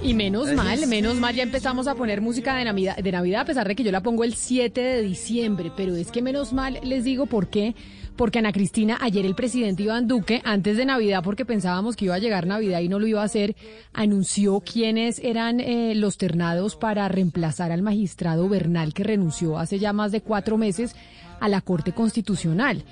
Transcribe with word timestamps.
Y 0.00 0.14
menos 0.14 0.52
mal, 0.52 0.86
menos 0.86 1.16
mal 1.16 1.34
ya 1.34 1.42
empezamos 1.42 1.88
a 1.88 1.94
poner 1.96 2.20
música 2.20 2.54
de 2.54 2.64
Navidad, 2.64 2.96
de 2.96 3.12
Navidad, 3.12 3.40
a 3.40 3.44
pesar 3.44 3.66
de 3.66 3.74
que 3.74 3.82
yo 3.82 3.90
la 3.90 4.02
pongo 4.02 4.22
el 4.22 4.34
7 4.34 4.80
de 4.80 5.02
diciembre, 5.02 5.72
pero 5.76 5.96
es 5.96 6.12
que 6.12 6.22
menos 6.22 6.52
mal 6.52 6.78
les 6.84 7.04
digo 7.04 7.26
por 7.26 7.48
qué. 7.48 7.74
Porque 8.14 8.40
Ana 8.40 8.52
Cristina, 8.52 8.98
ayer 9.00 9.24
el 9.24 9.36
presidente 9.36 9.84
Iván 9.84 10.08
Duque, 10.08 10.42
antes 10.44 10.76
de 10.76 10.84
Navidad, 10.84 11.22
porque 11.22 11.44
pensábamos 11.44 11.94
que 11.94 12.06
iba 12.06 12.16
a 12.16 12.18
llegar 12.18 12.48
Navidad 12.48 12.80
y 12.80 12.88
no 12.88 12.98
lo 12.98 13.06
iba 13.06 13.22
a 13.22 13.24
hacer, 13.24 13.54
anunció 13.92 14.60
quiénes 14.60 15.20
eran 15.20 15.60
eh, 15.60 15.94
los 15.94 16.16
ternados 16.16 16.74
para 16.74 17.06
reemplazar 17.06 17.70
al 17.70 17.82
magistrado 17.82 18.48
Bernal 18.48 18.92
que 18.92 19.04
renunció 19.04 19.56
hace 19.56 19.78
ya 19.78 19.92
más 19.92 20.10
de 20.10 20.20
cuatro 20.20 20.58
meses 20.58 20.96
a 21.38 21.48
la 21.48 21.60
Corte 21.60 21.92
Constitucional. 21.92 22.84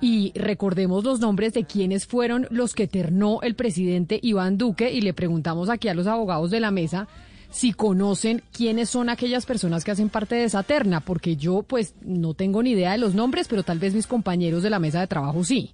Y 0.00 0.32
recordemos 0.34 1.04
los 1.04 1.20
nombres 1.20 1.54
de 1.54 1.64
quienes 1.64 2.06
fueron 2.06 2.46
los 2.50 2.74
que 2.74 2.86
ternó 2.86 3.40
el 3.42 3.54
presidente 3.54 4.20
Iván 4.22 4.58
Duque 4.58 4.92
y 4.92 5.00
le 5.00 5.14
preguntamos 5.14 5.70
aquí 5.70 5.88
a 5.88 5.94
los 5.94 6.06
abogados 6.06 6.50
de 6.50 6.60
la 6.60 6.70
mesa 6.70 7.08
si 7.50 7.72
conocen 7.72 8.42
quiénes 8.52 8.90
son 8.90 9.08
aquellas 9.08 9.46
personas 9.46 9.84
que 9.84 9.90
hacen 9.90 10.10
parte 10.10 10.34
de 10.34 10.44
esa 10.44 10.62
terna, 10.62 11.00
porque 11.00 11.36
yo 11.36 11.62
pues 11.62 11.94
no 12.02 12.34
tengo 12.34 12.62
ni 12.62 12.72
idea 12.72 12.92
de 12.92 12.98
los 12.98 13.14
nombres, 13.14 13.48
pero 13.48 13.62
tal 13.62 13.78
vez 13.78 13.94
mis 13.94 14.06
compañeros 14.06 14.62
de 14.62 14.70
la 14.70 14.78
mesa 14.78 15.00
de 15.00 15.06
trabajo 15.06 15.44
sí. 15.44 15.72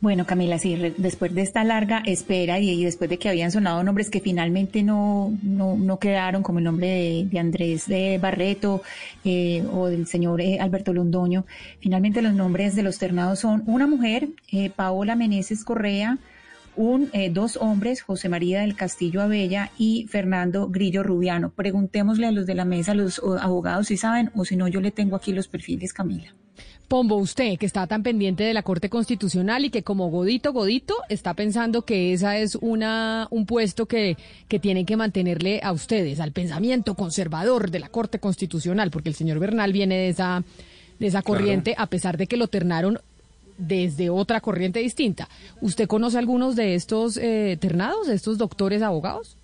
Bueno, 0.00 0.26
Camila, 0.26 0.58
sí, 0.58 0.76
después 0.96 1.34
de 1.34 1.42
esta 1.42 1.64
larga 1.64 2.02
espera 2.04 2.58
y, 2.58 2.84
después 2.84 3.08
de 3.08 3.18
que 3.18 3.28
habían 3.28 3.50
sonado 3.50 3.82
nombres 3.82 4.10
que 4.10 4.20
finalmente 4.20 4.82
no, 4.82 5.32
no, 5.42 5.76
no 5.76 5.98
quedaron, 5.98 6.42
como 6.42 6.58
el 6.58 6.64
nombre 6.64 7.28
de, 7.30 7.38
Andrés 7.38 7.86
de 7.86 8.18
Barreto 8.18 8.82
eh, 9.24 9.64
o 9.72 9.86
del 9.86 10.06
señor 10.06 10.40
eh, 10.40 10.58
Alberto 10.60 10.92
Londoño, 10.92 11.46
finalmente 11.80 12.20
los 12.20 12.34
nombres 12.34 12.74
de 12.74 12.82
los 12.82 12.98
ternados 12.98 13.38
son 13.38 13.62
una 13.66 13.86
mujer, 13.86 14.28
eh, 14.50 14.70
Paola 14.70 15.14
Meneses 15.14 15.64
Correa, 15.64 16.18
un, 16.76 17.10
eh, 17.12 17.30
dos 17.30 17.56
hombres, 17.56 18.02
José 18.02 18.28
María 18.28 18.60
del 18.60 18.74
Castillo 18.74 19.22
Abella 19.22 19.70
y 19.78 20.06
Fernando 20.08 20.68
Grillo 20.68 21.02
Rubiano. 21.02 21.50
Preguntémosle 21.50 22.26
a 22.26 22.32
los 22.32 22.46
de 22.46 22.54
la 22.54 22.64
mesa, 22.64 22.92
a 22.92 22.94
los 22.94 23.20
abogados, 23.40 23.88
si 23.88 23.96
saben, 23.96 24.30
o 24.34 24.44
si 24.44 24.56
no, 24.56 24.68
yo 24.68 24.80
le 24.80 24.90
tengo 24.90 25.16
aquí 25.16 25.32
los 25.32 25.48
perfiles, 25.48 25.92
Camila. 25.92 26.34
Pombo, 26.88 27.16
usted 27.16 27.58
que 27.58 27.66
está 27.66 27.86
tan 27.86 28.02
pendiente 28.02 28.44
de 28.44 28.54
la 28.54 28.62
Corte 28.62 28.88
Constitucional 28.88 29.64
y 29.64 29.70
que 29.70 29.82
como 29.82 30.10
Godito, 30.10 30.52
Godito, 30.52 30.94
está 31.08 31.34
pensando 31.34 31.82
que 31.82 32.12
esa 32.12 32.38
es 32.38 32.56
una, 32.56 33.26
un 33.30 33.46
puesto 33.46 33.86
que, 33.86 34.16
que 34.48 34.58
tienen 34.58 34.86
que 34.86 34.96
mantenerle 34.96 35.60
a 35.62 35.72
ustedes, 35.72 36.20
al 36.20 36.32
pensamiento 36.32 36.94
conservador 36.94 37.70
de 37.70 37.80
la 37.80 37.88
Corte 37.88 38.18
Constitucional, 38.18 38.90
porque 38.90 39.08
el 39.08 39.14
señor 39.14 39.38
Bernal 39.38 39.72
viene 39.72 39.96
de 39.96 40.08
esa, 40.08 40.44
de 40.98 41.06
esa 41.06 41.22
corriente, 41.22 41.74
a 41.76 41.86
pesar 41.86 42.16
de 42.16 42.26
que 42.26 42.36
lo 42.36 42.48
ternaron 42.48 42.98
desde 43.58 44.10
otra 44.10 44.40
corriente 44.40 44.80
distinta. 44.80 45.28
¿Usted 45.60 45.86
conoce 45.86 46.18
algunos 46.18 46.56
de 46.56 46.74
estos 46.74 47.16
eh, 47.16 47.56
ternados, 47.60 48.06
de 48.08 48.14
estos 48.14 48.38
doctores 48.38 48.82
abogados? 48.82 49.36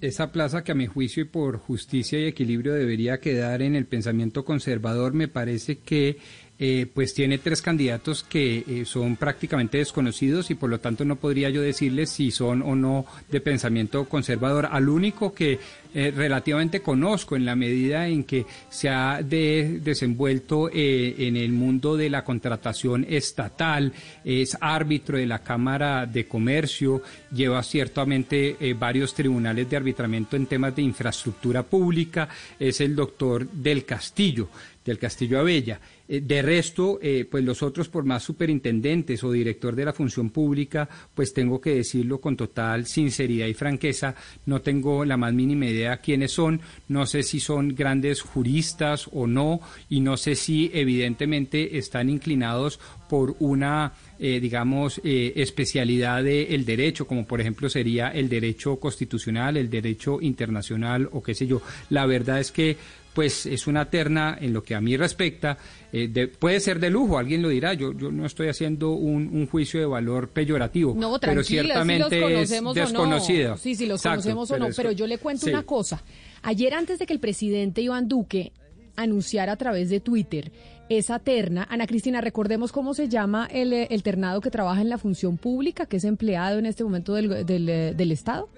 Esa 0.00 0.32
plaza 0.32 0.64
que 0.64 0.72
a 0.72 0.74
mi 0.74 0.86
juicio 0.86 1.22
y 1.22 1.26
por 1.26 1.56
justicia 1.56 2.18
y 2.18 2.26
equilibrio 2.26 2.74
debería 2.74 3.20
quedar 3.20 3.62
en 3.62 3.74
el 3.74 3.86
pensamiento 3.86 4.44
conservador, 4.44 5.14
me 5.14 5.28
parece 5.28 5.78
que 5.78 6.18
eh, 6.58 6.86
pues 6.92 7.14
tiene 7.14 7.38
tres 7.38 7.60
candidatos 7.62 8.22
que 8.22 8.64
eh, 8.68 8.84
son 8.84 9.16
prácticamente 9.16 9.78
desconocidos 9.78 10.50
y 10.50 10.54
por 10.54 10.70
lo 10.70 10.78
tanto 10.78 11.04
no 11.04 11.16
podría 11.16 11.50
yo 11.50 11.62
decirles 11.62 12.10
si 12.10 12.30
son 12.30 12.62
o 12.62 12.76
no 12.76 13.06
de 13.28 13.40
pensamiento 13.40 14.04
conservador. 14.04 14.68
Al 14.70 14.88
único 14.88 15.34
que 15.34 15.58
eh, 15.94 16.12
relativamente 16.14 16.82
conozco 16.82 17.36
en 17.36 17.44
la 17.44 17.54
medida 17.56 18.06
en 18.08 18.24
que 18.24 18.44
se 18.68 18.88
ha 18.88 19.22
de- 19.22 19.80
desenvuelto 19.82 20.68
eh, 20.72 21.14
en 21.18 21.36
el 21.36 21.52
mundo 21.52 21.96
de 21.96 22.10
la 22.10 22.24
contratación 22.24 23.06
estatal, 23.08 23.92
es 24.24 24.56
árbitro 24.60 25.16
de 25.16 25.26
la 25.26 25.38
Cámara 25.38 26.04
de 26.06 26.26
Comercio, 26.26 27.02
lleva 27.32 27.62
ciertamente 27.62 28.56
eh, 28.60 28.74
varios 28.74 29.14
tribunales 29.14 29.70
de 29.70 29.76
arbitramiento 29.76 30.36
en 30.36 30.46
temas 30.46 30.74
de 30.76 30.82
infraestructura 30.82 31.62
pública, 31.62 32.28
es 32.58 32.80
el 32.80 32.94
doctor 32.94 33.48
del 33.48 33.84
Castillo 33.84 34.48
del 34.84 34.98
Castillo 34.98 35.38
Abella. 35.40 35.80
De 36.06 36.42
resto, 36.42 37.00
pues 37.30 37.42
los 37.42 37.62
otros, 37.62 37.88
por 37.88 38.04
más 38.04 38.22
superintendentes 38.22 39.24
o 39.24 39.32
director 39.32 39.74
de 39.74 39.86
la 39.86 39.94
función 39.94 40.28
pública, 40.28 40.86
pues 41.14 41.32
tengo 41.32 41.58
que 41.58 41.76
decirlo 41.76 42.20
con 42.20 42.36
total 42.36 42.84
sinceridad 42.84 43.46
y 43.46 43.54
franqueza, 43.54 44.14
no 44.44 44.60
tengo 44.60 45.06
la 45.06 45.16
más 45.16 45.32
mínima 45.32 45.64
idea 45.64 45.83
quiénes 45.98 46.32
son, 46.32 46.60
no 46.88 47.06
sé 47.06 47.22
si 47.22 47.40
son 47.40 47.74
grandes 47.74 48.20
juristas 48.22 49.08
o 49.12 49.26
no, 49.26 49.60
y 49.88 50.00
no 50.00 50.16
sé 50.16 50.34
si 50.34 50.70
evidentemente 50.74 51.78
están 51.78 52.10
inclinados 52.10 52.80
por 53.08 53.36
una, 53.38 53.92
eh, 54.18 54.40
digamos, 54.40 55.00
eh, 55.04 55.32
especialidad 55.36 56.24
del 56.24 56.64
derecho, 56.64 57.06
como 57.06 57.26
por 57.26 57.40
ejemplo 57.40 57.68
sería 57.68 58.08
el 58.08 58.28
derecho 58.28 58.76
constitucional, 58.76 59.56
el 59.56 59.70
derecho 59.70 60.20
internacional 60.20 61.08
o 61.12 61.22
qué 61.22 61.34
sé 61.34 61.46
yo. 61.46 61.62
La 61.90 62.06
verdad 62.06 62.40
es 62.40 62.50
que 62.50 62.76
pues 63.14 63.46
es 63.46 63.66
una 63.66 63.88
terna 63.88 64.36
en 64.40 64.52
lo 64.52 64.62
que 64.62 64.74
a 64.74 64.80
mí 64.80 64.96
respecta, 64.96 65.56
eh, 65.92 66.08
de- 66.08 66.28
puede 66.28 66.58
ser 66.60 66.80
de 66.80 66.90
lujo, 66.90 67.16
alguien 67.16 67.40
lo 67.42 67.48
dirá, 67.48 67.72
yo, 67.74 67.92
yo 67.92 68.10
no 68.10 68.26
estoy 68.26 68.48
haciendo 68.48 68.90
un, 68.90 69.28
un 69.32 69.46
juicio 69.46 69.78
de 69.80 69.86
valor 69.86 70.28
peyorativo, 70.30 70.94
No, 70.96 71.18
pero 71.20 71.32
tranquila, 71.34 71.84
si 71.84 71.98
los 71.98 72.12
es 72.12 72.20
conocemos 72.22 72.74
desconocida. 72.74 73.46
o 73.48 73.50
no. 73.52 73.56
Sí, 73.56 73.74
sí, 73.76 73.86
los 73.86 74.00
Exacto, 74.00 74.22
conocemos 74.22 74.50
o 74.50 74.58
no. 74.58 74.66
Pero 74.76 74.92
yo 74.92 75.06
le 75.06 75.18
cuento 75.18 75.44
sí. 75.46 75.50
una 75.50 75.62
cosa. 75.62 76.02
Ayer, 76.42 76.74
antes 76.74 76.98
de 76.98 77.06
que 77.06 77.12
el 77.12 77.20
presidente 77.20 77.80
Iván 77.80 78.08
Duque 78.08 78.52
anunciara 78.96 79.52
a 79.52 79.56
través 79.56 79.88
de 79.90 80.00
Twitter 80.00 80.52
esa 80.88 81.18
terna, 81.18 81.66
Ana 81.70 81.86
Cristina, 81.86 82.20
recordemos 82.20 82.70
cómo 82.70 82.92
se 82.92 83.08
llama 83.08 83.48
el, 83.50 83.72
eh, 83.72 83.86
el 83.90 84.02
ternado 84.02 84.40
que 84.40 84.50
trabaja 84.50 84.82
en 84.82 84.88
la 84.90 84.98
función 84.98 85.38
pública, 85.38 85.86
que 85.86 85.96
es 85.96 86.04
empleado 86.04 86.58
en 86.58 86.66
este 86.66 86.84
momento 86.84 87.14
del, 87.14 87.46
del, 87.46 87.68
eh, 87.68 87.94
del 87.96 88.12
Estado. 88.12 88.48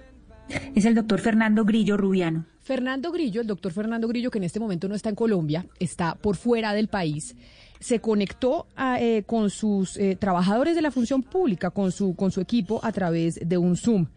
Es 0.75 0.85
el 0.85 0.95
doctor 0.95 1.19
Fernando 1.21 1.63
Grillo 1.65 1.95
Rubiano. 1.97 2.45
Fernando 2.67 3.13
Grillo, 3.13 3.39
el 3.39 3.47
doctor 3.47 3.71
Fernando 3.71 4.09
Grillo, 4.09 4.29
que 4.29 4.39
en 4.39 4.43
este 4.43 4.59
momento 4.59 4.89
no 4.89 4.95
está 4.95 5.07
en 5.07 5.15
Colombia, 5.15 5.65
está 5.79 6.15
por 6.15 6.35
fuera 6.35 6.73
del 6.73 6.89
país, 6.89 7.33
se 7.79 8.01
conectó 8.01 8.67
a, 8.75 9.01
eh, 9.01 9.23
con 9.25 9.49
sus 9.49 9.95
eh, 9.95 10.17
trabajadores 10.19 10.75
de 10.75 10.81
la 10.81 10.91
función 10.91 11.23
pública, 11.23 11.69
con 11.69 11.93
su, 11.93 12.13
con 12.17 12.29
su 12.29 12.41
equipo 12.41 12.81
a 12.83 12.91
través 12.91 13.39
de 13.41 13.57
un 13.57 13.77
Zoom. 13.77 14.07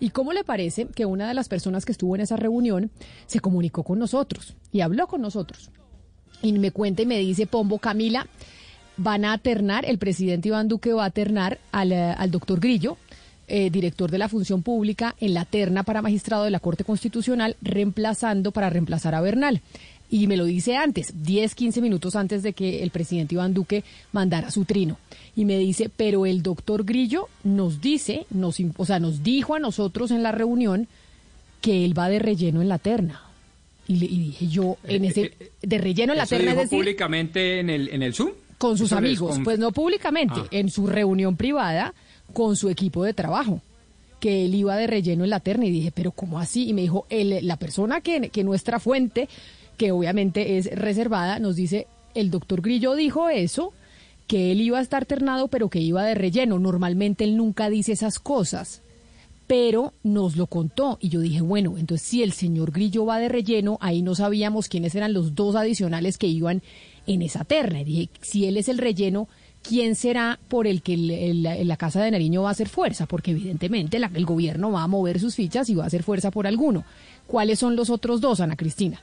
¿Y 0.00 0.10
cómo 0.10 0.32
le 0.32 0.42
parece 0.42 0.88
que 0.88 1.06
una 1.06 1.28
de 1.28 1.34
las 1.34 1.48
personas 1.48 1.84
que 1.84 1.92
estuvo 1.92 2.16
en 2.16 2.22
esa 2.22 2.34
reunión 2.34 2.90
se 3.26 3.38
comunicó 3.38 3.84
con 3.84 4.00
nosotros 4.00 4.56
y 4.72 4.80
habló 4.80 5.06
con 5.06 5.20
nosotros? 5.20 5.70
Y 6.42 6.54
me 6.54 6.72
cuenta 6.72 7.02
y 7.02 7.06
me 7.06 7.20
dice, 7.20 7.46
Pombo, 7.46 7.78
Camila, 7.78 8.26
van 8.96 9.24
a 9.24 9.38
ternar, 9.38 9.84
el 9.84 9.98
presidente 9.98 10.48
Iván 10.48 10.66
Duque 10.66 10.92
va 10.92 11.04
a 11.04 11.10
ternar 11.10 11.60
al, 11.70 11.92
eh, 11.92 12.16
al 12.18 12.32
doctor 12.32 12.58
Grillo, 12.58 12.96
eh, 13.48 13.70
director 13.70 14.10
de 14.10 14.18
la 14.18 14.28
función 14.28 14.62
pública, 14.62 15.14
en 15.20 15.34
la 15.34 15.44
terna 15.44 15.82
para 15.82 16.02
magistrado 16.02 16.44
de 16.44 16.50
la 16.50 16.60
Corte 16.60 16.84
Constitucional, 16.84 17.56
reemplazando 17.60 18.52
para 18.52 18.70
reemplazar 18.70 19.14
a 19.14 19.20
Bernal. 19.20 19.60
Y 20.10 20.26
me 20.26 20.36
lo 20.36 20.44
dice 20.44 20.76
antes, 20.76 21.14
10, 21.22 21.54
15 21.54 21.80
minutos 21.80 22.16
antes 22.16 22.42
de 22.42 22.52
que 22.52 22.82
el 22.82 22.90
presidente 22.90 23.34
Iván 23.34 23.54
Duque 23.54 23.82
mandara 24.12 24.50
su 24.50 24.64
trino. 24.66 24.98
Y 25.34 25.46
me 25.46 25.56
dice, 25.58 25.90
pero 25.94 26.26
el 26.26 26.42
doctor 26.42 26.84
Grillo 26.84 27.28
nos 27.44 27.80
dice, 27.80 28.26
nos, 28.30 28.58
o 28.76 28.84
sea, 28.84 29.00
nos 29.00 29.22
dijo 29.22 29.54
a 29.54 29.58
nosotros 29.58 30.10
en 30.10 30.22
la 30.22 30.30
reunión 30.32 30.86
que 31.62 31.84
él 31.86 31.98
va 31.98 32.08
de 32.10 32.18
relleno 32.18 32.60
en 32.60 32.68
la 32.68 32.78
terna. 32.78 33.22
Y, 33.88 33.96
le- 33.96 34.06
y 34.06 34.18
dije 34.18 34.48
yo, 34.48 34.76
en 34.84 35.04
ese, 35.06 35.32
de 35.62 35.78
relleno 35.78 36.12
en 36.12 36.18
la 36.18 36.24
¿Eso 36.24 36.36
terna, 36.36 36.50
es 36.50 36.56
dijo 36.56 36.62
decir, 36.64 36.78
públicamente 36.78 37.60
en 37.60 37.70
el, 37.70 37.88
en 37.88 38.02
el 38.02 38.12
Zoom? 38.14 38.32
con 38.58 38.76
sus 38.78 38.92
amigos, 38.92 39.34
con- 39.36 39.44
pues 39.44 39.58
no 39.58 39.72
públicamente, 39.72 40.34
Ah. 40.38 40.46
en 40.52 40.70
su 40.70 40.86
reunión 40.86 41.36
privada 41.36 41.94
con 42.32 42.56
su 42.56 42.68
equipo 42.68 43.04
de 43.04 43.14
trabajo, 43.14 43.60
que 44.20 44.44
él 44.44 44.54
iba 44.54 44.76
de 44.76 44.86
relleno 44.86 45.24
en 45.24 45.30
la 45.30 45.40
terna 45.40 45.66
y 45.66 45.70
dije, 45.70 45.92
pero 45.92 46.10
¿cómo 46.12 46.38
así? 46.38 46.68
Y 46.68 46.74
me 46.74 46.82
dijo, 46.82 47.06
el- 47.10 47.46
la 47.46 47.56
persona 47.56 48.00
que, 48.00 48.28
que 48.30 48.44
nuestra 48.44 48.78
fuente, 48.80 49.28
que 49.76 49.92
obviamente 49.92 50.58
es 50.58 50.66
reservada, 50.78 51.38
nos 51.38 51.56
dice, 51.56 51.86
el 52.14 52.30
doctor 52.30 52.60
Grillo 52.62 52.94
dijo 52.94 53.28
eso, 53.28 53.72
que 54.28 54.52
él 54.52 54.60
iba 54.60 54.78
a 54.78 54.82
estar 54.82 55.06
ternado, 55.06 55.48
pero 55.48 55.68
que 55.68 55.80
iba 55.80 56.04
de 56.04 56.14
relleno. 56.14 56.58
Normalmente 56.58 57.24
él 57.24 57.36
nunca 57.36 57.68
dice 57.68 57.92
esas 57.92 58.18
cosas 58.18 58.82
pero 59.48 59.92
nos 60.02 60.36
lo 60.36 60.46
contó 60.46 60.96
y 61.00 61.10
yo 61.10 61.20
dije, 61.20 61.42
bueno, 61.42 61.76
entonces 61.76 62.06
si 62.08 62.22
el 62.22 62.32
señor 62.32 62.70
Grillo 62.70 63.04
va 63.04 63.18
de 63.18 63.28
relleno, 63.28 63.76
ahí 63.82 64.00
no 64.00 64.14
sabíamos 64.14 64.68
quiénes 64.68 64.94
eran 64.94 65.12
los 65.12 65.34
dos 65.34 65.56
adicionales 65.56 66.16
que 66.16 66.26
iban 66.26 66.62
en 67.06 67.20
esa 67.20 67.44
terna. 67.44 67.80
Y 67.82 67.84
dije, 67.84 68.08
si 68.22 68.46
él 68.46 68.56
es 68.56 68.68
el 68.70 68.78
relleno, 68.78 69.28
¿quién 69.62 69.94
será 69.94 70.38
por 70.48 70.66
el 70.66 70.82
que 70.82 70.96
la 70.96 71.76
Casa 71.76 72.02
de 72.02 72.10
Nariño 72.10 72.42
va 72.42 72.50
a 72.50 72.52
hacer 72.52 72.68
fuerza? 72.68 73.06
Porque 73.06 73.30
evidentemente 73.30 73.96
el 73.96 74.26
gobierno 74.26 74.72
va 74.72 74.82
a 74.82 74.88
mover 74.88 75.20
sus 75.20 75.34
fichas 75.34 75.68
y 75.70 75.74
va 75.74 75.84
a 75.84 75.86
hacer 75.86 76.02
fuerza 76.02 76.30
por 76.30 76.46
alguno. 76.46 76.84
¿Cuáles 77.26 77.58
son 77.58 77.76
los 77.76 77.90
otros 77.90 78.20
dos, 78.20 78.40
Ana 78.40 78.56
Cristina? 78.56 79.00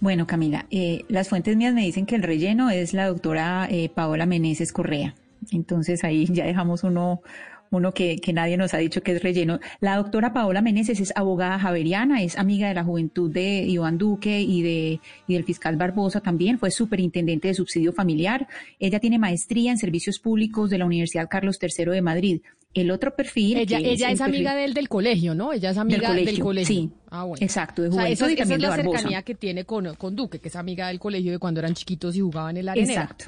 Bueno, 0.00 0.26
Camila, 0.26 0.66
eh, 0.70 1.04
las 1.08 1.28
fuentes 1.28 1.56
mías 1.56 1.74
me 1.74 1.82
dicen 1.82 2.06
que 2.06 2.14
el 2.14 2.22
relleno 2.22 2.70
es 2.70 2.94
la 2.94 3.06
doctora 3.06 3.68
eh, 3.70 3.88
Paola 3.88 4.26
Meneses 4.26 4.72
Correa. 4.72 5.14
Entonces 5.50 6.04
ahí 6.04 6.26
ya 6.30 6.44
dejamos 6.44 6.84
uno, 6.84 7.20
uno 7.72 7.92
que, 7.92 8.16
que 8.16 8.32
nadie 8.32 8.56
nos 8.56 8.74
ha 8.74 8.78
dicho 8.78 9.02
que 9.02 9.12
es 9.12 9.22
relleno. 9.22 9.58
La 9.80 9.96
doctora 9.96 10.32
Paola 10.32 10.62
Meneses 10.62 11.00
es 11.00 11.12
abogada 11.16 11.58
javeriana, 11.58 12.22
es 12.22 12.38
amiga 12.38 12.68
de 12.68 12.74
la 12.74 12.84
juventud 12.84 13.30
de 13.30 13.64
Iván 13.64 13.98
Duque 13.98 14.40
y, 14.40 14.62
de, 14.62 15.00
y 15.26 15.34
del 15.34 15.44
fiscal 15.44 15.76
Barbosa 15.76 16.20
también, 16.20 16.58
fue 16.58 16.70
superintendente 16.70 17.48
de 17.48 17.54
subsidio 17.54 17.92
familiar. 17.92 18.46
Ella 18.78 19.00
tiene 19.00 19.18
maestría 19.18 19.70
en 19.72 19.78
servicios 19.78 20.18
públicos 20.18 20.70
de 20.70 20.78
la 20.78 20.84
Universidad 20.86 21.28
Carlos 21.28 21.58
III 21.60 21.86
de 21.86 22.02
Madrid. 22.02 22.40
El 22.74 22.90
otro 22.90 23.14
perfil. 23.14 23.58
Ella, 23.58 23.78
ella 23.78 24.08
el 24.08 24.14
es 24.14 24.20
amiga 24.22 24.52
perfil- 24.52 24.62
del, 24.62 24.74
del 24.74 24.88
colegio, 24.88 25.34
¿no? 25.34 25.52
Ella 25.52 25.70
es 25.70 25.76
amiga 25.76 26.12
del 26.14 26.38
colegio. 26.40 26.66
sí. 26.66 26.90
Ah, 27.10 27.24
bueno. 27.24 27.44
Exacto, 27.44 27.82
de 27.82 27.88
O 27.88 27.92
sea, 27.92 28.02
juventud 28.02 28.24
esa, 28.24 28.30
y 28.30 28.34
esa 28.34 28.38
también 28.44 28.56
es 28.56 28.62
de 28.62 28.68
la 28.68 28.76
Barbosa. 28.76 28.96
cercanía 28.98 29.22
que 29.22 29.34
tiene 29.34 29.64
con, 29.64 29.94
con 29.96 30.16
Duque, 30.16 30.38
que 30.38 30.48
es 30.48 30.56
amiga 30.56 30.88
del 30.88 30.98
colegio 30.98 31.32
de 31.32 31.38
cuando 31.38 31.60
eran 31.60 31.74
chiquitos 31.74 32.16
y 32.16 32.20
jugaban 32.20 32.56
en 32.56 32.64
la 32.66 32.72
arenera. 32.72 33.02
Exacto. 33.02 33.26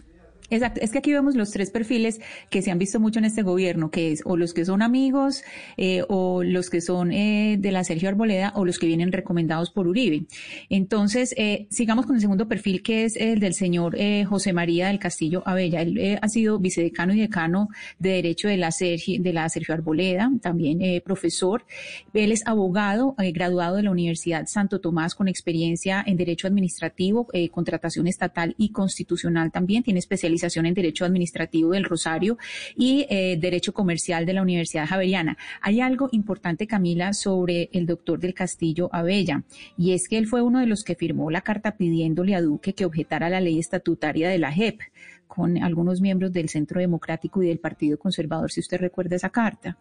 Exacto, 0.51 0.81
es 0.83 0.91
que 0.91 0.99
aquí 0.99 1.11
vemos 1.11 1.37
los 1.37 1.51
tres 1.51 1.71
perfiles 1.71 2.21
que 2.51 2.61
se 2.61 2.71
han 2.71 2.79
visto 2.79 3.01
mucho 3.01 3.19
en 3.19 3.25
este 3.25 3.43
gobierno, 3.43 3.91
que 3.91 4.13
es 4.13 4.21
o 4.27 4.37
los 4.37 4.53
que 4.53 4.67
son 4.67 4.83
amigos, 4.83 5.43
eh, 5.79 6.05
o 6.09 6.43
los 6.43 6.69
que 6.69 6.83
son 6.83 7.13
eh, 7.13 7.57
de 7.59 7.73
la 7.73 7.83
Sergio 7.83 8.11
Arboleda, 8.11 8.53
o 8.55 8.67
los 8.67 8.79
que 8.79 8.87
vienen 8.87 9.11
recomendados 9.11 9.71
por 9.71 9.89
Uribe. 9.89 10.27
Entonces, 10.69 11.35
eh, 11.39 11.67
sigamos 11.71 12.05
con 12.05 12.17
el 12.17 12.21
segundo 12.21 12.47
perfil, 12.47 12.83
que 12.83 13.05
es 13.05 13.17
el 13.17 13.41
del 13.41 13.55
señor 13.55 13.97
José 14.29 14.53
María 14.53 14.89
del 14.89 14.99
Castillo 14.99 15.43
Abella. 15.47 15.81
Él 15.81 16.19
ha 16.21 16.29
sido 16.29 16.59
vicedecano 16.59 17.15
y 17.15 17.21
decano 17.21 17.69
de 17.99 18.11
Derecho 18.11 18.49
de 18.49 18.59
la 18.59 18.71
Sergio, 18.71 19.23
de 19.23 19.33
la 19.33 19.49
Sergio 19.49 19.75
Arboleda, 19.75 20.31
también 20.43 20.81
profesor. 21.03 21.65
Él 22.13 22.33
es 22.33 22.47
abogado, 22.47 23.15
graduado 23.33 23.77
de 23.77 23.83
la 23.83 23.91
Universidad 23.91 24.47
Santo 24.47 24.81
Tomás 24.81 25.15
con 25.15 25.29
experiencia 25.29 26.05
en 26.07 26.17
Derecho 26.17 26.49
Administrativo, 26.49 27.29
contratación 27.51 28.07
estatal 28.07 28.55
y 28.59 28.71
constitucional 28.71 29.51
también. 29.51 29.83
Tiene 29.83 30.01
en 30.43 30.75
Derecho 30.75 31.05
Administrativo 31.05 31.71
del 31.71 31.85
Rosario 31.85 32.39
y 32.77 33.07
eh, 33.09 33.37
Derecho 33.41 33.73
Comercial 33.73 34.27
de 34.27 34.33
la 34.33 34.43
Universidad 34.43 34.87
Javeriana. 34.87 35.37
Hay 35.61 35.81
algo 35.81 36.09
importante, 36.13 36.67
Camila, 36.67 37.13
sobre 37.13 37.71
el 37.73 37.87
doctor 37.87 38.19
del 38.19 38.35
Castillo 38.35 38.91
Abella, 38.93 39.45
y 39.79 39.93
es 39.93 40.09
que 40.09 40.19
él 40.19 40.27
fue 40.27 40.43
uno 40.43 40.61
de 40.61 40.67
los 40.67 40.85
que 40.85 40.95
firmó 40.95 41.31
la 41.31 41.41
carta 41.41 41.77
pidiéndole 41.77 42.35
a 42.35 42.43
Duque 42.43 42.75
que 42.75 42.85
objetara 42.85 43.31
la 43.31 43.41
ley 43.41 43.59
estatutaria 43.59 44.29
de 44.29 44.39
la 44.39 44.53
JEP 44.53 44.81
con 45.27 45.59
algunos 45.63 46.01
miembros 46.01 46.33
del 46.33 46.49
Centro 46.49 46.81
Democrático 46.81 47.43
y 47.43 47.49
del 47.49 47.59
Partido 47.59 47.99
Conservador, 47.99 48.53
si 48.53 48.61
usted 48.61 48.81
recuerda 48.81 49.17
esa 49.17 49.31
carta. 49.31 49.77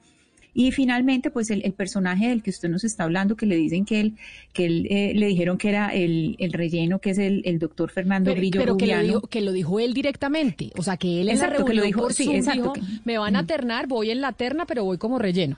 Y 0.53 0.71
finalmente, 0.71 1.31
pues 1.31 1.50
el, 1.50 1.63
el 1.65 1.73
personaje 1.73 2.29
del 2.29 2.44
que 2.44 2.51
usted 2.51 2.69
nos 2.69 2.83
está 2.83 3.03
hablando, 3.03 3.35
que 3.35 3.45
le 3.45 3.55
dicen 3.55 3.85
que 3.85 4.00
él, 4.00 4.13
que 4.53 4.65
él, 4.65 4.88
eh, 4.89 5.13
le 5.15 5.25
dijeron 5.27 5.57
que 5.57 5.69
era 5.69 5.89
el, 5.89 6.35
el 6.39 6.53
relleno, 6.53 7.00
que 7.00 7.09
es 7.11 7.17
el, 7.17 7.41
el 7.45 7.57
doctor 7.59 7.89
Fernando 7.89 8.29
Pero, 8.29 8.38
Grillo 8.39 8.59
pero 8.59 8.77
que, 8.77 8.85
lo 8.88 9.01
dijo, 9.01 9.21
que 9.21 9.41
lo 9.41 9.51
dijo 9.51 9.79
él 9.79 9.94
directamente. 9.94 10.71
O 10.77 10.83
sea, 10.83 10.97
que 10.97 11.21
él 11.21 11.29
en 11.29 11.39
la 11.39 11.45
Exacto, 11.45 11.65
que 11.65 11.73
reunión 11.73 11.77
lo 11.77 11.85
dijo- 11.88 12.01
por 12.01 12.13
sí, 12.13 12.25
Zoom 12.25 12.35
exacto, 12.35 12.61
dijo, 12.61 12.73
que- 12.73 12.81
me 13.03 13.17
van 13.17 13.35
a 13.35 13.45
ternar, 13.47 13.88
voy 13.88 14.11
en 14.11 14.21
la 14.21 14.31
terna, 14.33 14.65
pero 14.65 14.83
voy 14.83 14.97
como 14.97 15.17
relleno. 15.19 15.57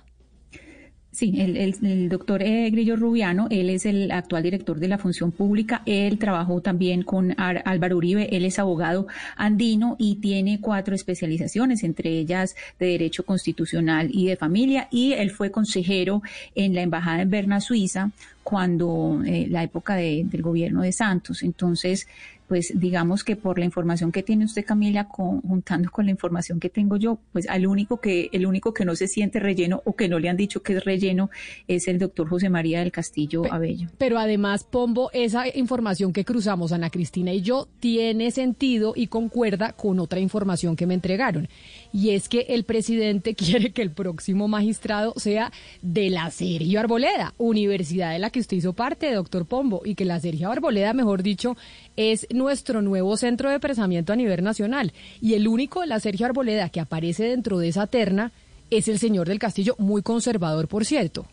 Sí, 1.15 1.33
el, 1.39 1.55
el- 1.55 1.75
el 1.81 2.09
doctor 2.09 2.43
eh, 2.43 2.69
Grillo 2.71 2.97
Rubiano, 2.97 3.47
él 3.49 3.69
es 3.69 3.85
el 3.85 4.11
actual 4.11 4.43
director 4.43 4.81
de 4.81 4.89
la 4.89 4.97
función 4.97 5.31
pública, 5.31 5.81
él 5.85 6.17
trabajó 6.19 6.59
también 6.59 7.03
con 7.03 7.33
Ar- 7.39 7.61
Álvaro 7.63 7.95
Uribe, 7.95 8.35
él 8.35 8.43
es 8.43 8.59
abogado 8.59 9.07
andino 9.37 9.95
y 9.97 10.15
tiene 10.15 10.59
cuatro 10.59 10.93
especializaciones, 10.93 11.85
entre 11.85 12.09
ellas 12.19 12.57
de 12.79 12.87
Derecho 12.87 13.23
Constitucional 13.23 14.09
y 14.11 14.27
de 14.27 14.35
Familia, 14.35 14.89
y 14.91 15.13
él 15.13 15.31
fue 15.31 15.51
consejero 15.51 16.21
en 16.53 16.75
la 16.75 16.81
Embajada 16.81 17.21
en 17.21 17.29
Berna, 17.29 17.61
Suiza, 17.61 18.11
cuando 18.49 19.23
eh, 19.25 19.47
la 19.49 19.63
época 19.63 19.95
de- 19.95 20.23
del 20.23 20.43
gobierno 20.43 20.83
de 20.83 20.91
Santos. 20.91 21.41
Entonces, 21.41 22.07
pues 22.47 22.73
digamos 22.79 23.23
que 23.23 23.35
por 23.35 23.57
la 23.57 23.65
información 23.65 24.11
que 24.11 24.21
tiene 24.21 24.45
usted, 24.45 24.63
Camila, 24.63 25.07
con- 25.07 25.41
juntando 25.41 25.89
con 25.89 26.05
la 26.05 26.11
información 26.11 26.59
que 26.59 26.69
tengo 26.69 26.95
yo, 26.95 27.17
pues 27.33 27.49
al 27.49 27.65
único 27.65 27.99
que, 27.99 28.29
el 28.33 28.45
único 28.45 28.71
que 28.71 28.85
no 28.85 28.95
se 28.95 29.07
siente 29.07 29.39
relleno 29.39 29.81
o 29.83 29.95
que 29.95 30.07
no 30.07 30.19
le 30.19 30.29
han 30.29 30.37
dicho 30.37 30.61
que 30.61 30.73
es 30.73 30.85
relleno 30.85 31.31
es 31.67 31.87
el 31.87 31.97
doctor 31.97 32.29
José 32.29 32.51
María 32.51 32.81
del 32.81 32.91
Castillo 32.91 33.51
Abello. 33.51 33.87
Pero 33.97 34.19
además, 34.19 34.63
Pombo, 34.63 35.09
esa 35.11 35.45
información 35.57 36.13
que 36.13 36.23
cruzamos, 36.23 36.71
Ana 36.71 36.91
Cristina 36.91 37.33
y 37.33 37.41
yo, 37.41 37.67
tiene 37.79 38.29
sentido 38.29 38.93
y 38.95 39.07
concuerda 39.07 39.73
con 39.73 39.99
otra 39.99 40.19
información 40.19 40.75
que 40.75 40.85
me 40.85 40.93
entregaron. 40.93 41.47
Y 41.91 42.11
es 42.11 42.29
que 42.29 42.41
el 42.49 42.63
presidente 42.63 43.33
quiere 43.35 43.71
que 43.71 43.81
el 43.81 43.89
próximo 43.89 44.47
magistrado 44.47 45.13
sea 45.17 45.51
de 45.81 46.11
la 46.11 46.29
Sergio 46.29 46.79
Arboleda, 46.79 47.33
universidad 47.39 48.11
de 48.13 48.19
la 48.19 48.29
que 48.35 48.41
usted 48.41 48.57
hizo 48.57 48.73
parte, 48.73 49.13
doctor 49.13 49.45
Pombo, 49.45 49.81
y 49.85 49.95
que 49.95 50.03
la 50.03 50.19
Sergio 50.19 50.51
Arboleda, 50.51 50.91
mejor 50.91 51.23
dicho, 51.23 51.55
es 51.95 52.27
nuestro 52.31 52.81
nuevo 52.81 53.15
centro 53.15 53.49
de 53.49 53.61
pensamiento 53.61 54.11
a 54.11 54.17
nivel 54.17 54.43
nacional. 54.43 54.91
Y 55.21 55.35
el 55.35 55.47
único 55.47 55.79
de 55.79 55.87
la 55.87 56.01
Sergio 56.01 56.25
Arboleda 56.25 56.67
que 56.67 56.81
aparece 56.81 57.23
dentro 57.29 57.59
de 57.59 57.69
esa 57.69 57.87
terna 57.87 58.33
es 58.71 58.89
el 58.89 58.99
señor 58.99 59.29
del 59.29 59.39
Castillo, 59.39 59.75
muy 59.79 60.01
conservador, 60.01 60.67
por 60.67 60.83
cierto. 60.83 61.25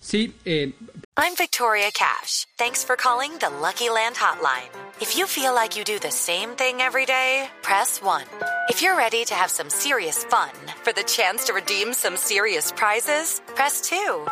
Sí, 0.00 0.32
eh, 0.46 0.72
I'm 1.18 1.34
Victoria 1.38 1.90
Cash. 1.92 2.46
Thanks 2.56 2.82
for 2.82 2.96
calling 2.96 3.32
the 3.38 3.50
Lucky 3.60 3.90
Land 3.90 4.16
Hotline. 4.16 4.70
If 5.02 5.18
you 5.18 5.26
feel 5.26 5.54
like 5.54 5.76
you 5.76 5.84
do 5.84 5.98
the 5.98 6.10
same 6.10 6.56
thing 6.56 6.80
every 6.80 7.04
day, 7.04 7.50
press 7.60 8.00
1. 8.00 8.22
If 8.70 8.80
you're 8.80 8.96
ready 8.96 9.26
to 9.26 9.34
have 9.34 9.50
some 9.50 9.68
serious 9.68 10.24
fun 10.24 10.48
for 10.82 10.94
the 10.94 11.04
chance 11.04 11.44
to 11.48 11.52
redeem 11.52 11.92
some 11.92 12.16
serious 12.16 12.72
prizes, 12.72 13.42
press 13.54 13.82
2. 13.82 14.24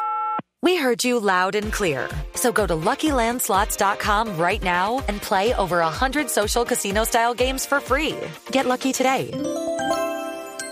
We 0.60 0.74
heard 0.74 1.04
you 1.04 1.20
loud 1.20 1.54
and 1.54 1.72
clear. 1.72 2.08
So 2.34 2.50
go 2.50 2.66
to 2.66 2.74
LuckyLandSlots.com 2.74 4.36
right 4.36 4.62
now 4.62 5.04
and 5.06 5.22
play 5.22 5.54
over 5.54 5.78
100 5.78 6.28
social 6.28 6.64
casino 6.64 7.04
style 7.04 7.32
games 7.34 7.64
for 7.64 7.78
free. 7.78 8.16
Get 8.50 8.66
lucky 8.66 8.92
today 8.92 9.30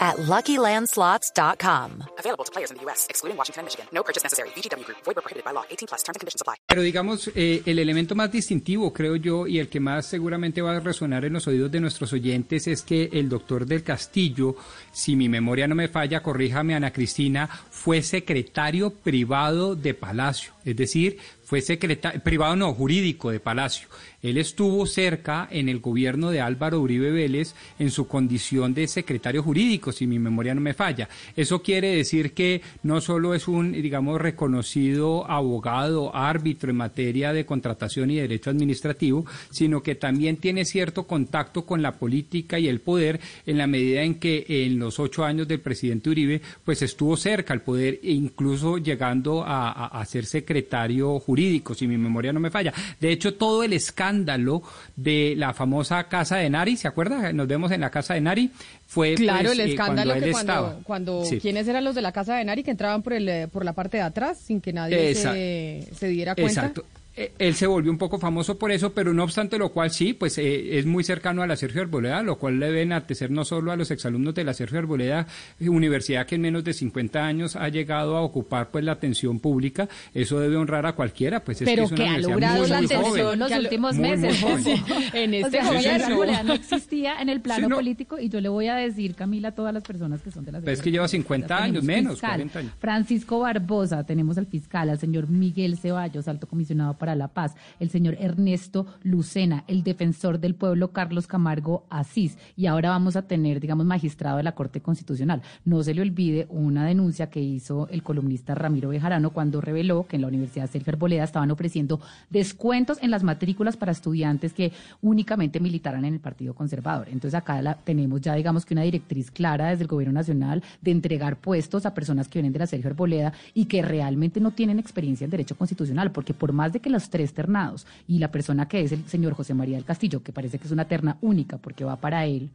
at 0.01 0.17
LuckyLandSlots.com. 0.17 2.03
Available 2.19 2.45
to 2.45 2.53
players 2.53 2.71
in 2.71 2.77
the 2.77 2.83
U.S., 2.85 3.07
excluding 3.09 3.37
Washington 3.37 3.61
and 3.61 3.67
Michigan. 3.67 3.87
No 3.93 4.03
purchase 4.03 4.23
necessary. 4.23 4.51
VGW 4.51 4.85
Group, 4.85 4.99
void 5.05 5.17
were 5.17 5.23
prohibited 5.23 5.45
by 5.45 5.53
law. 5.53 5.65
18 5.71 5.87
plus 5.89 6.03
terms 6.03 6.17
and 6.17 6.21
conditions 6.21 6.43
apply. 6.43 6.57
Pero 6.67 6.83
digamos, 6.83 7.31
eh, 7.35 7.63
el 7.65 7.79
elemento 7.79 8.15
más 8.15 8.31
distintivo, 8.31 8.93
creo 8.93 9.17
yo, 9.17 9.47
y 9.47 9.59
el 9.59 9.69
que 9.69 9.81
más 9.81 10.07
seguramente 10.07 10.63
va 10.63 10.77
a 10.77 10.81
resonar 10.81 11.25
en 11.25 11.33
los 11.33 11.47
oídos 11.47 11.71
de 11.71 11.81
nuestros 11.81 12.13
oyentes 12.13 12.67
es 12.67 12.83
que 12.83 13.09
el 13.13 13.29
doctor 13.29 13.67
del 13.67 13.83
Castillo, 13.83 14.57
si 14.93 15.17
mi 15.17 15.29
memoria 15.29 15.67
no 15.67 15.75
me 15.75 15.89
falla, 15.89 16.23
corríjame 16.23 16.75
Ana 16.75 16.93
Cristina, 16.93 17.49
fue 17.87 18.03
secretario 18.03 18.91
privado 18.91 19.77
de 19.77 19.95
Palacio, 19.95 20.55
es 20.65 20.75
decir, 20.75 21.19
fue 21.45 21.61
secretario, 21.61 22.21
privado 22.21 22.57
no, 22.57 22.75
jurídico 22.75 23.31
de 23.31 23.39
Palacio. 23.39 23.87
Él 24.21 24.37
estuvo 24.39 24.85
cerca 24.87 25.47
en 25.49 25.69
el 25.69 25.79
gobierno 25.79 26.31
de 26.31 26.41
Álvaro 26.41 26.81
Uribe 26.81 27.13
Vélez 27.13 27.55
en 27.79 27.93
su 27.93 28.09
condición 28.09 28.75
de 28.75 28.89
secretario 28.89 29.45
jurídico, 29.45 29.93
si 29.93 30.09
mi 30.09 30.19
memoria 30.19 30.53
no 30.53 30.61
me 30.61 30.75
falla. 30.75 31.09
Eso 31.37 31.63
quiere 31.63 31.95
decir 31.95 32.33
que 32.33 32.63
no 32.83 33.01
solo 33.01 33.35
es 33.35 33.47
un, 33.47 33.71
digamos, 33.71 34.21
reconocido 34.21 35.31
abogado, 35.31 36.17
árbitro 36.17 36.71
en 36.71 36.79
materia 36.79 37.33
de 37.33 37.47
contratación 37.47 38.11
y 38.11 38.17
derecho 38.17 38.51
administrativo, 38.51 39.25
sino 39.51 39.85
que 39.85 39.95
también 39.95 40.39
tiene 40.39 40.65
cierto 40.65 41.07
contacto 41.07 41.65
con 41.65 41.81
la 41.81 41.93
política 41.93 42.59
y 42.59 42.67
el 42.67 42.81
poder 42.81 43.21
en 43.47 43.59
la 43.59 43.69
medida 43.69 44.03
en 44.03 44.17
que 44.17 44.45
en 44.49 44.81
los 44.81 44.99
ocho 44.99 45.25
años 45.25 45.47
del 45.47 45.61
presidente 45.61 46.11
Uribe, 46.11 46.43
pues 46.65 46.83
estuvo 46.83 47.17
cerca 47.17 47.55
al 47.55 47.63
poder, 47.63 47.76
e 47.79 47.99
incluso 48.05 48.79
llegando 48.79 49.45
a, 49.45 49.71
a- 49.73 49.87
a 50.01 50.05
ser 50.05 50.25
secretario 50.27 51.19
jurídico, 51.21 51.75
si 51.75 51.87
mi 51.87 51.97
memoria 51.99 52.33
no 52.33 52.41
me 52.41 52.51
falla. 52.51 52.73
De 53.01 53.11
hecho, 53.13 53.35
todo 53.35 53.63
el 53.63 53.73
escándalo 53.73 54.63
de 54.97 55.35
la 55.37 55.53
famosa 55.55 56.05
Casa 56.05 56.37
de 56.37 56.51
Nari, 56.51 56.77
¿se 56.77 56.89
acuerda? 56.89 57.33
Nos 57.33 57.47
vemos 57.47 57.71
en 57.73 57.81
la 57.81 57.91
Casa 57.91 58.15
de 58.15 58.21
Nari. 58.21 58.51
Fue 58.87 59.15
Claro, 59.15 59.49
pues, 59.49 59.59
el 59.59 59.61
eh, 59.69 59.71
escándalo 59.73 60.13
cuando 60.13 60.27
que 60.27 60.33
cuando, 60.33 60.81
cuando 60.85 61.25
Sí. 61.25 61.41
quiénes 61.41 61.67
eran 61.67 61.85
los 61.85 61.95
de 61.95 62.03
la 62.03 62.13
casa 62.13 62.37
de 62.37 62.45
Nari 62.45 62.63
que 62.63 62.71
entraban 62.71 63.03
por 63.03 63.13
el 63.15 63.29
eh, 63.29 63.49
por 63.49 63.65
la 63.65 63.73
parte 63.73 63.97
de 63.97 64.05
atrás 64.05 64.39
sin 64.39 64.61
que 64.61 64.73
nadie 64.73 65.15
se, 65.15 65.89
se 65.93 66.07
diera 66.09 66.35
cuenta. 66.35 66.61
Exacto. 66.67 66.85
Eh, 67.17 67.33
Él 67.39 67.55
se 67.55 67.67
volvió 67.67 67.91
un 67.91 67.99
poco 67.99 68.19
famoso 68.19 68.59
por 68.59 68.71
eso, 68.71 68.93
pero 68.93 69.15
no 69.15 69.25
obstante 69.25 69.57
lo 69.59 69.71
cual 69.71 69.91
sí, 69.91 70.13
pues 70.13 70.37
eh, 70.39 70.79
es 70.79 70.85
muy 70.87 71.03
cercano 71.03 71.43
a 71.43 71.47
la 71.47 71.57
Sergio 71.57 71.81
Arboleda, 71.83 72.23
lo 72.23 72.37
cual 72.37 72.59
le 72.61 72.67
deben 72.67 72.93
atecer 72.93 73.31
no 73.31 73.45
solo 73.45 73.73
a 73.73 73.77
los 73.77 73.91
exalumnos 73.91 74.35
de 74.35 74.45
la 74.45 74.53
Sergio 74.53 74.79
Arboleda, 74.79 75.27
eh, 75.59 75.69
universidad 75.69 76.27
que 76.27 76.35
en 76.35 76.43
menos 76.43 76.63
de 76.65 76.75
50 76.75 77.25
años 77.25 77.57
ha 77.57 77.69
llegado 77.69 78.17
a 78.17 78.21
ocupar 78.23 78.71
pues 78.71 78.85
la 78.85 78.93
atención 78.93 79.41
pública, 79.41 79.89
eso 80.13 80.39
debe 80.41 80.57
honrar 80.57 80.85
a 80.85 80.93
cualquiera, 80.95 81.41
pues 81.43 81.63
es 81.63 81.67
Pero 81.69 81.89
que 81.89 81.95
es 81.95 82.01
que 82.01 82.03
una 82.03 82.15
ha 82.15 82.17
universidad 82.19 82.31
logrado 82.35 82.59
muy, 82.61 82.69
la 82.69 82.77
muy 82.77 82.85
atención 82.87 83.25
joven. 83.25 83.39
los 83.39 83.49
que 83.51 83.59
últimos 83.59 83.97
Muy, 83.97 84.09
meses. 84.11 84.45
en 85.15 85.33
O 85.33 85.37
este 85.37 85.51
sea, 85.51 85.73
sí, 85.73 85.79
sí. 85.83 85.89
Arboleda 85.89 86.43
no 86.43 86.53
existía 86.53 87.21
en 87.23 87.29
el 87.31 87.41
plano 87.41 87.65
Sí, 87.65 87.71
no. 87.71 87.77
político 87.77 88.19
y 88.19 88.29
yo 88.29 88.41
le 88.43 88.49
voy 88.51 88.67
a 88.67 88.75
decir, 88.77 89.15
Camila, 89.15 89.49
a 89.49 89.53
todas 89.53 89.73
las 89.73 89.83
personas 89.83 90.21
que 90.21 90.31
son 90.31 90.45
de 90.45 90.53
la 90.53 90.61
Pero 90.61 90.73
es 90.73 90.83
que 90.83 90.91
lleva 90.91 91.09
50 91.09 91.57
años, 91.63 91.83
menos, 91.83 92.13
fiscal, 92.15 92.31
40 92.33 92.59
años. 92.59 92.73
Francisco 92.79 93.39
Barbosa, 93.41 94.05
tenemos 94.05 94.37
al 94.37 94.47
fiscal, 94.47 94.91
al 94.91 94.99
señor 94.99 95.29
Miguel 95.29 95.79
Ceballos, 95.79 96.29
alto 96.29 96.47
comisionado 96.47 96.95
para 96.95 97.06
para 97.07 97.15
la 97.15 97.29
Paz, 97.29 97.55
el 97.79 97.89
señor 97.89 98.17
Ernesto 98.19 98.85
Lucena, 99.05 99.63
el 99.69 99.85
defensor 99.85 100.41
del 100.41 100.57
pueblo 100.57 100.91
Carlos 100.91 101.29
Camargo 101.29 101.85
Asís, 101.89 102.37
y 102.57 102.67
ahora 102.67 102.91
vamos 102.91 103.15
a 103.15 103.23
tener, 103.23 103.61
digamos, 103.61 103.87
magistrado 103.87 104.39
de 104.39 104.43
la 104.43 104.57
Corte 104.57 104.81
Constitucional. 104.81 105.41
No 105.65 105.85
se 105.85 105.95
le 105.95 106.03
olvide 106.03 106.49
una 106.51 106.85
denuncia 106.85 107.31
que 107.31 107.41
hizo 107.41 107.87
el 107.93 108.03
columnista 108.03 108.57
Ramiro 108.57 108.89
Bejarano 108.89 109.31
cuando 109.31 109.61
reveló 109.61 110.05
que 110.09 110.17
en 110.17 110.23
la 110.23 110.29
Universidad 110.29 110.69
Sergio 110.69 110.95
Arboleda 110.95 111.23
estaban 111.23 111.53
ofreciendo 111.53 112.01
descuentos 112.29 112.99
en 113.01 113.13
las 113.13 113.23
matrículas 113.23 113.77
para 113.77 113.93
estudiantes 113.93 114.53
que 114.53 114.73
únicamente 115.01 115.61
militaran 115.61 116.05
en 116.05 116.15
el 116.15 116.21
Partido 116.21 116.55
Conservador. 116.55 117.07
Entonces 117.07 117.35
acá 117.35 117.63
la, 117.63 117.77
tenemos 117.77 118.21
ya, 118.21 118.35
digamos, 118.35 118.67
que 118.67 118.75
una 118.75 118.83
directriz 118.83 119.31
clara 119.31 119.69
desde 119.69 119.83
el 119.83 119.89
Gobierno 119.89 120.15
Nacional 120.15 120.65
de 120.83 120.91
entregar 120.91 121.37
puestos 121.37 121.87
a 121.87 121.95
personas 121.95 122.27
que 122.27 122.41
vienen 122.41 122.53
de 122.53 122.59
la 122.59 122.67
Sergio 122.67 122.91
Arboleda 122.91 123.33
y 123.55 123.67
que 123.67 123.81
realmente 123.81 124.41
no 124.41 124.51
tienen 124.51 124.81
experiencia 124.81 125.25
en 125.25 125.31
derecho 125.31 125.57
constitucional, 125.57 126.11
porque 126.11 126.35
por 126.35 126.53
más 126.53 126.73
de 126.73 126.81
que 126.81 126.96
tres 127.11 127.33
ternados. 127.33 127.87
Y 128.09 128.19
la 128.19 128.31
persona 128.31 128.67
que 128.69 128.83
es 128.83 128.93
el 128.93 129.05
señor 129.07 129.35
José 129.35 129.55
María 129.55 129.77
del 129.77 129.85
Castillo, 129.85 130.23
que 130.23 130.33
parece 130.33 130.59
que 130.59 130.67
es 130.67 130.73
una 130.73 130.87
terna 130.87 131.19
única 131.21 131.59
porque 131.59 131.85
va 131.85 131.97
para 131.97 132.27
él, 132.27 132.51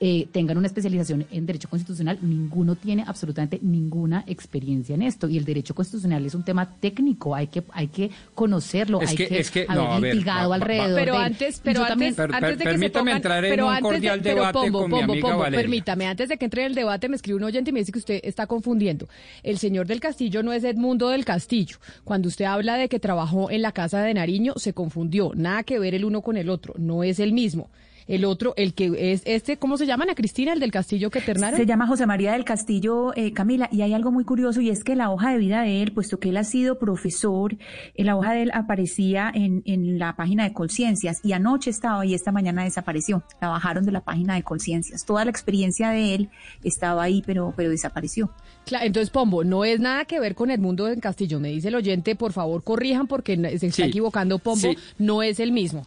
eh, 0.00 0.26
tengan 0.32 0.58
una 0.58 0.66
especialización 0.66 1.24
en 1.30 1.46
derecho 1.46 1.70
constitucional, 1.70 2.18
ninguno 2.20 2.74
tiene 2.74 3.04
absolutamente 3.06 3.60
ninguna 3.62 4.24
experiencia 4.26 4.94
en 4.96 5.02
esto. 5.02 5.28
Y 5.28 5.38
el 5.38 5.44
derecho 5.44 5.74
constitucional 5.74 6.26
es 6.26 6.34
un 6.34 6.42
tema 6.44 6.68
técnico, 6.80 7.34
hay 7.34 7.46
que, 7.46 7.62
hay 7.72 7.86
que 7.86 8.10
conocerlo, 8.34 9.00
Es 9.00 9.10
hay 9.10 9.16
que- 9.16 9.28
que, 9.28 9.38
es 9.38 9.50
que- 9.52 9.66
haber 9.68 9.76
no, 9.84 10.00
litigado 10.00 10.52
alrededor 10.52 10.94
Pero 10.98 11.12
de 11.14 11.18
antes, 11.24 11.60
pero 11.62 11.80
antes, 11.80 11.88
también- 11.92 12.14
Per- 12.16 12.26
per- 12.30 12.36
antes 12.44 12.58
de 12.58 12.64
que 12.64 12.78
se 12.78 12.90
pongan- 12.90 13.16
entrar 13.16 13.44
en 13.44 13.50
pero 13.52 13.66
un 13.66 13.70
antes 13.72 13.82
de- 13.84 13.94
cordial 13.94 14.20
pero 14.22 14.34
debate 14.34 14.52
Pombo, 14.58 14.78
con 14.80 14.90
mi 14.90 14.98
Pombo, 14.98 15.12
amiga 15.12 15.28
Pombo, 15.28 15.42
Valeria. 15.42 15.60
Permítame, 15.60 16.06
antes 16.06 16.28
de 16.28 16.36
que 16.36 16.44
entre 16.44 16.60
en 16.62 16.66
el 16.66 16.74
debate, 16.74 17.08
me 17.08 17.16
escribe 17.16 17.36
un 17.38 17.44
oyente 17.44 17.70
y 17.70 17.72
me 17.72 17.78
dice 17.80 17.92
que 17.92 17.98
usted 18.00 18.20
está 18.24 18.46
confundiendo. 18.48 19.08
El 19.44 19.58
señor 19.58 19.86
del 19.86 20.00
Castillo 20.00 20.42
no 20.42 20.52
es 20.52 20.64
Edmundo 20.64 21.08
del 21.08 21.24
Castillo. 21.24 21.76
Cuando 22.02 22.28
usted 22.28 22.44
habla 22.46 22.76
de 22.76 22.88
que 22.88 22.98
trabajó 22.98 23.50
en 23.50 23.62
la 23.62 23.70
casa 23.72 24.02
de 24.02 24.12
Nariño, 24.12 24.54
se 24.56 24.72
confundió. 24.74 25.30
Nada 25.36 25.62
que 25.62 25.78
ver 25.78 25.94
el 25.94 26.04
uno 26.04 26.20
con 26.20 26.36
el 26.36 26.50
otro. 26.50 26.74
No 26.78 27.04
es 27.04 27.20
el 27.20 27.32
mismo. 27.32 27.70
El 28.06 28.24
otro, 28.24 28.52
el 28.56 28.74
que 28.74 29.12
es 29.12 29.22
este, 29.24 29.56
¿cómo 29.56 29.76
se 29.78 29.86
llama? 29.86 30.04
Ana 30.04 30.14
Cristina, 30.14 30.52
el 30.52 30.60
del 30.60 30.70
Castillo 30.70 31.10
que 31.10 31.20
ternaron. 31.20 31.58
Se 31.58 31.66
llama 31.66 31.86
José 31.86 32.06
María 32.06 32.32
del 32.32 32.44
Castillo, 32.44 33.14
eh, 33.16 33.32
Camila, 33.32 33.68
y 33.72 33.80
hay 33.82 33.94
algo 33.94 34.12
muy 34.12 34.24
curioso 34.24 34.60
y 34.60 34.68
es 34.70 34.84
que 34.84 34.94
la 34.94 35.10
hoja 35.10 35.30
de 35.32 35.38
vida 35.38 35.62
de 35.62 35.82
él, 35.82 35.92
puesto 35.92 36.18
que 36.18 36.28
él 36.28 36.36
ha 36.36 36.44
sido 36.44 36.78
profesor, 36.78 37.56
eh, 37.94 38.04
la 38.04 38.16
hoja 38.16 38.32
de 38.34 38.42
él 38.42 38.50
aparecía 38.52 39.30
en, 39.34 39.62
en 39.64 39.98
la 39.98 40.16
página 40.16 40.44
de 40.44 40.52
Colciencias 40.52 41.20
y 41.22 41.32
anoche 41.32 41.70
estaba 41.70 42.04
y 42.04 42.14
esta 42.14 42.30
mañana 42.32 42.64
desapareció. 42.64 43.22
La 43.40 43.48
bajaron 43.48 43.84
de 43.86 43.92
la 43.92 44.00
página 44.02 44.34
de 44.34 44.42
Colciencias. 44.42 45.04
Toda 45.04 45.24
la 45.24 45.30
experiencia 45.30 45.90
de 45.90 46.14
él 46.14 46.28
estaba 46.62 47.02
ahí, 47.02 47.22
pero, 47.24 47.54
pero 47.56 47.70
desapareció. 47.70 48.30
Claro, 48.66 48.84
entonces, 48.86 49.10
Pombo, 49.10 49.44
no 49.44 49.64
es 49.64 49.80
nada 49.80 50.04
que 50.04 50.20
ver 50.20 50.34
con 50.34 50.50
Edmundo 50.50 50.84
del 50.86 51.00
Castillo. 51.00 51.40
Me 51.40 51.48
dice 51.48 51.68
el 51.68 51.74
oyente, 51.74 52.16
por 52.16 52.32
favor, 52.32 52.62
corrijan 52.64 53.06
porque 53.06 53.36
se 53.58 53.66
está 53.66 53.70
Sí. 53.70 53.82
equivocando, 53.82 54.38
Pombo. 54.38 54.60
Sí. 54.68 54.76
No 54.98 55.22
es 55.22 55.40
el 55.40 55.52
mismo. 55.52 55.86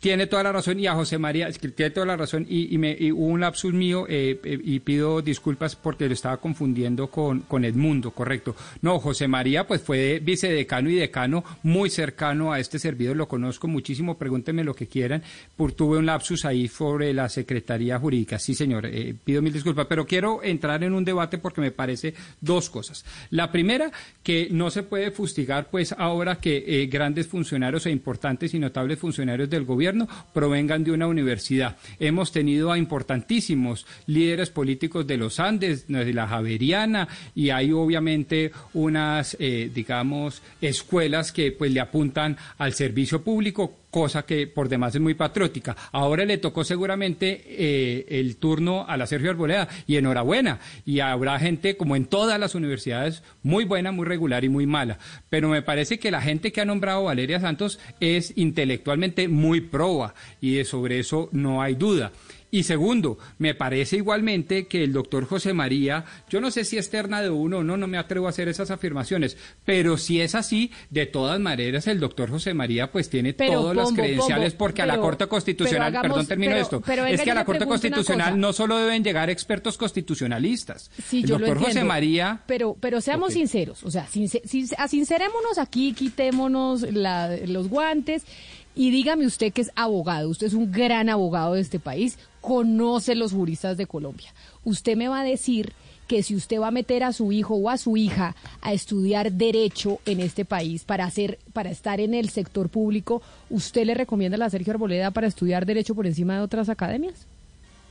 Tiene 0.00 0.26
toda 0.26 0.44
la 0.44 0.52
razón 0.52 0.80
y 0.80 0.86
a 0.86 0.94
José 0.94 1.18
María, 1.18 1.50
tiene 1.52 1.90
toda 1.90 2.06
la 2.06 2.16
razón 2.16 2.46
y, 2.48 2.74
y 2.74 2.78
me, 2.78 2.96
y 2.98 3.12
hubo 3.12 3.26
un 3.26 3.40
lapsus 3.40 3.74
mío 3.74 4.06
eh, 4.08 4.40
eh, 4.42 4.58
y 4.64 4.80
pido 4.80 5.20
disculpas 5.20 5.76
porque 5.76 6.06
lo 6.06 6.14
estaba 6.14 6.38
confundiendo 6.38 7.08
con, 7.08 7.40
con 7.40 7.66
Edmundo, 7.66 8.10
correcto. 8.12 8.56
No, 8.80 8.98
José 8.98 9.28
María 9.28 9.66
pues 9.66 9.82
fue 9.82 10.18
vicedecano 10.20 10.88
y 10.88 10.94
decano 10.94 11.44
muy 11.64 11.90
cercano 11.90 12.50
a 12.50 12.58
este 12.58 12.78
servidor, 12.78 13.14
lo 13.14 13.28
conozco 13.28 13.68
muchísimo, 13.68 14.16
pregúntenme 14.16 14.64
lo 14.64 14.74
que 14.74 14.86
quieran, 14.86 15.22
por, 15.54 15.72
tuve 15.72 15.98
un 15.98 16.06
lapsus 16.06 16.46
ahí 16.46 16.66
sobre 16.66 17.12
la 17.12 17.28
Secretaría 17.28 17.98
Jurídica, 17.98 18.38
sí 18.38 18.54
señor, 18.54 18.86
eh, 18.86 19.14
pido 19.22 19.42
mil 19.42 19.52
disculpas, 19.52 19.86
pero 19.86 20.06
quiero 20.06 20.42
entrar 20.42 20.82
en 20.82 20.94
un 20.94 21.04
debate 21.04 21.36
porque 21.36 21.60
me 21.60 21.72
parece 21.72 22.14
dos 22.40 22.70
cosas. 22.70 23.04
La 23.28 23.52
primera, 23.52 23.92
que 24.22 24.48
no 24.50 24.70
se 24.70 24.82
puede 24.82 25.10
fustigar 25.10 25.68
pues 25.70 25.92
ahora 25.92 26.36
que 26.36 26.64
eh, 26.66 26.86
grandes 26.86 27.26
funcionarios 27.26 27.84
e 27.84 27.90
importantes 27.90 28.54
y 28.54 28.58
notables 28.58 28.98
funcionarios 28.98 29.50
del 29.50 29.66
gobierno 29.66 29.89
provengan 30.32 30.84
de 30.84 30.92
una 30.92 31.06
universidad. 31.06 31.76
Hemos 31.98 32.32
tenido 32.32 32.72
a 32.72 32.78
importantísimos 32.78 33.86
líderes 34.06 34.50
políticos 34.50 35.06
de 35.06 35.16
los 35.16 35.40
Andes, 35.40 35.86
de 35.88 36.12
la 36.12 36.26
Javeriana, 36.26 37.08
y 37.34 37.50
hay 37.50 37.72
obviamente 37.72 38.52
unas, 38.74 39.36
eh, 39.40 39.70
digamos, 39.74 40.42
escuelas 40.60 41.32
que 41.32 41.52
pues 41.52 41.72
le 41.72 41.80
apuntan 41.80 42.36
al 42.58 42.72
servicio 42.74 43.22
público, 43.22 43.79
cosa 43.90 44.24
que 44.24 44.46
por 44.46 44.68
demás 44.68 44.94
es 44.94 45.00
muy 45.00 45.14
patriótica. 45.14 45.76
Ahora 45.92 46.24
le 46.24 46.38
tocó 46.38 46.64
seguramente 46.64 47.42
eh, 47.46 48.06
el 48.08 48.36
turno 48.36 48.84
a 48.88 48.96
la 48.96 49.06
Sergio 49.06 49.30
Arboleda 49.30 49.68
y 49.86 49.96
enhorabuena. 49.96 50.60
Y 50.84 51.00
habrá 51.00 51.38
gente, 51.38 51.76
como 51.76 51.96
en 51.96 52.06
todas 52.06 52.38
las 52.38 52.54
universidades, 52.54 53.22
muy 53.42 53.64
buena, 53.64 53.92
muy 53.92 54.06
regular 54.06 54.44
y 54.44 54.48
muy 54.48 54.66
mala. 54.66 54.98
Pero 55.28 55.48
me 55.48 55.62
parece 55.62 55.98
que 55.98 56.10
la 56.10 56.20
gente 56.20 56.52
que 56.52 56.60
ha 56.60 56.64
nombrado 56.64 57.04
Valeria 57.04 57.40
Santos 57.40 57.78
es 58.00 58.36
intelectualmente 58.36 59.28
muy 59.28 59.60
proba 59.60 60.14
y 60.40 60.54
de 60.54 60.64
sobre 60.64 60.98
eso 60.98 61.28
no 61.32 61.62
hay 61.62 61.74
duda. 61.74 62.12
Y 62.52 62.64
segundo, 62.64 63.18
me 63.38 63.54
parece 63.54 63.96
igualmente 63.96 64.66
que 64.66 64.82
el 64.82 64.92
doctor 64.92 65.24
José 65.26 65.52
María, 65.54 66.04
yo 66.28 66.40
no 66.40 66.50
sé 66.50 66.64
si 66.64 66.78
es 66.78 66.90
terna 66.90 67.22
de 67.22 67.30
uno 67.30 67.58
o 67.58 67.62
no, 67.62 67.76
no 67.76 67.86
me 67.86 67.96
atrevo 67.96 68.26
a 68.26 68.30
hacer 68.30 68.48
esas 68.48 68.70
afirmaciones, 68.72 69.36
pero 69.64 69.96
si 69.96 70.20
es 70.20 70.34
así, 70.34 70.72
de 70.90 71.06
todas 71.06 71.38
maneras 71.38 71.86
el 71.86 72.00
doctor 72.00 72.28
José 72.30 72.52
María 72.54 72.90
pues 72.90 73.08
tiene 73.08 73.34
Pero, 73.34 73.60
todas 73.60 73.76
las 73.76 73.92
credenciales 73.92 74.54
porque 74.54 74.82
a 74.82 74.86
la 74.86 74.98
Corte 74.98 75.28
Constitucional, 75.28 75.88
hagamos- 75.94 76.08
perdón, 76.08 76.26
termino 76.26 76.52
pero- 76.52 76.62
esto, 76.62 76.82
es 77.06 77.20
que 77.22 77.30
a 77.30 77.34
la 77.34 77.44
Corte 77.44 77.66
Constitucional 77.66 78.38
no 78.40 78.52
solo 78.52 78.78
deben 78.78 79.04
llegar 79.04 79.30
expertos 79.30 79.78
constitucionalistas. 79.78 80.90
Sí, 81.08 81.20
el 81.20 81.26
yo 81.26 81.38
lo 81.38 81.46
doctor 81.46 81.66
José. 81.66 81.84
María... 81.84 82.40
Pero, 82.46 82.76
pero 82.80 83.00
seamos 83.00 83.32
sinceros, 83.32 83.84
o 83.84 83.90
sea, 83.90 84.06
since- 84.06 84.42
sin- 84.44 84.68
asincerémonos 84.76 85.58
aquí, 85.58 85.92
quitémonos 85.92 86.82
la- 86.92 87.36
los 87.46 87.68
guantes 87.68 88.24
y 88.74 88.90
dígame 88.90 89.26
usted 89.26 89.52
que 89.52 89.62
es 89.62 89.70
abogado, 89.74 90.28
usted 90.28 90.46
es 90.46 90.54
un 90.54 90.70
gran 90.70 91.08
abogado 91.08 91.54
de 91.54 91.60
este 91.60 91.78
país, 91.78 92.18
conoce 92.40 93.14
los 93.14 93.32
juristas 93.32 93.76
de 93.76 93.86
Colombia. 93.86 94.32
Usted 94.64 94.96
me 94.96 95.08
va 95.08 95.20
a 95.20 95.24
decir 95.24 95.72
que 96.06 96.22
si 96.22 96.34
usted 96.34 96.60
va 96.60 96.68
a 96.68 96.72
meter 96.72 97.04
a 97.04 97.12
su 97.12 97.30
hijo 97.30 97.54
o 97.54 97.70
a 97.70 97.78
su 97.78 97.96
hija 97.96 98.34
a 98.62 98.72
estudiar 98.72 99.30
derecho 99.32 100.00
en 100.06 100.18
este 100.18 100.44
país 100.44 100.82
para 100.84 101.04
hacer 101.04 101.38
para 101.52 101.70
estar 101.70 102.00
en 102.00 102.14
el 102.14 102.30
sector 102.30 102.68
público, 102.68 103.22
¿usted 103.48 103.84
le 103.84 103.94
recomienda 103.94 104.34
a 104.34 104.38
la 104.38 104.50
Sergio 104.50 104.72
Arboleda 104.72 105.12
para 105.12 105.28
estudiar 105.28 105.66
derecho 105.66 105.94
por 105.94 106.06
encima 106.06 106.34
de 106.34 106.40
otras 106.40 106.68
academias? 106.68 107.26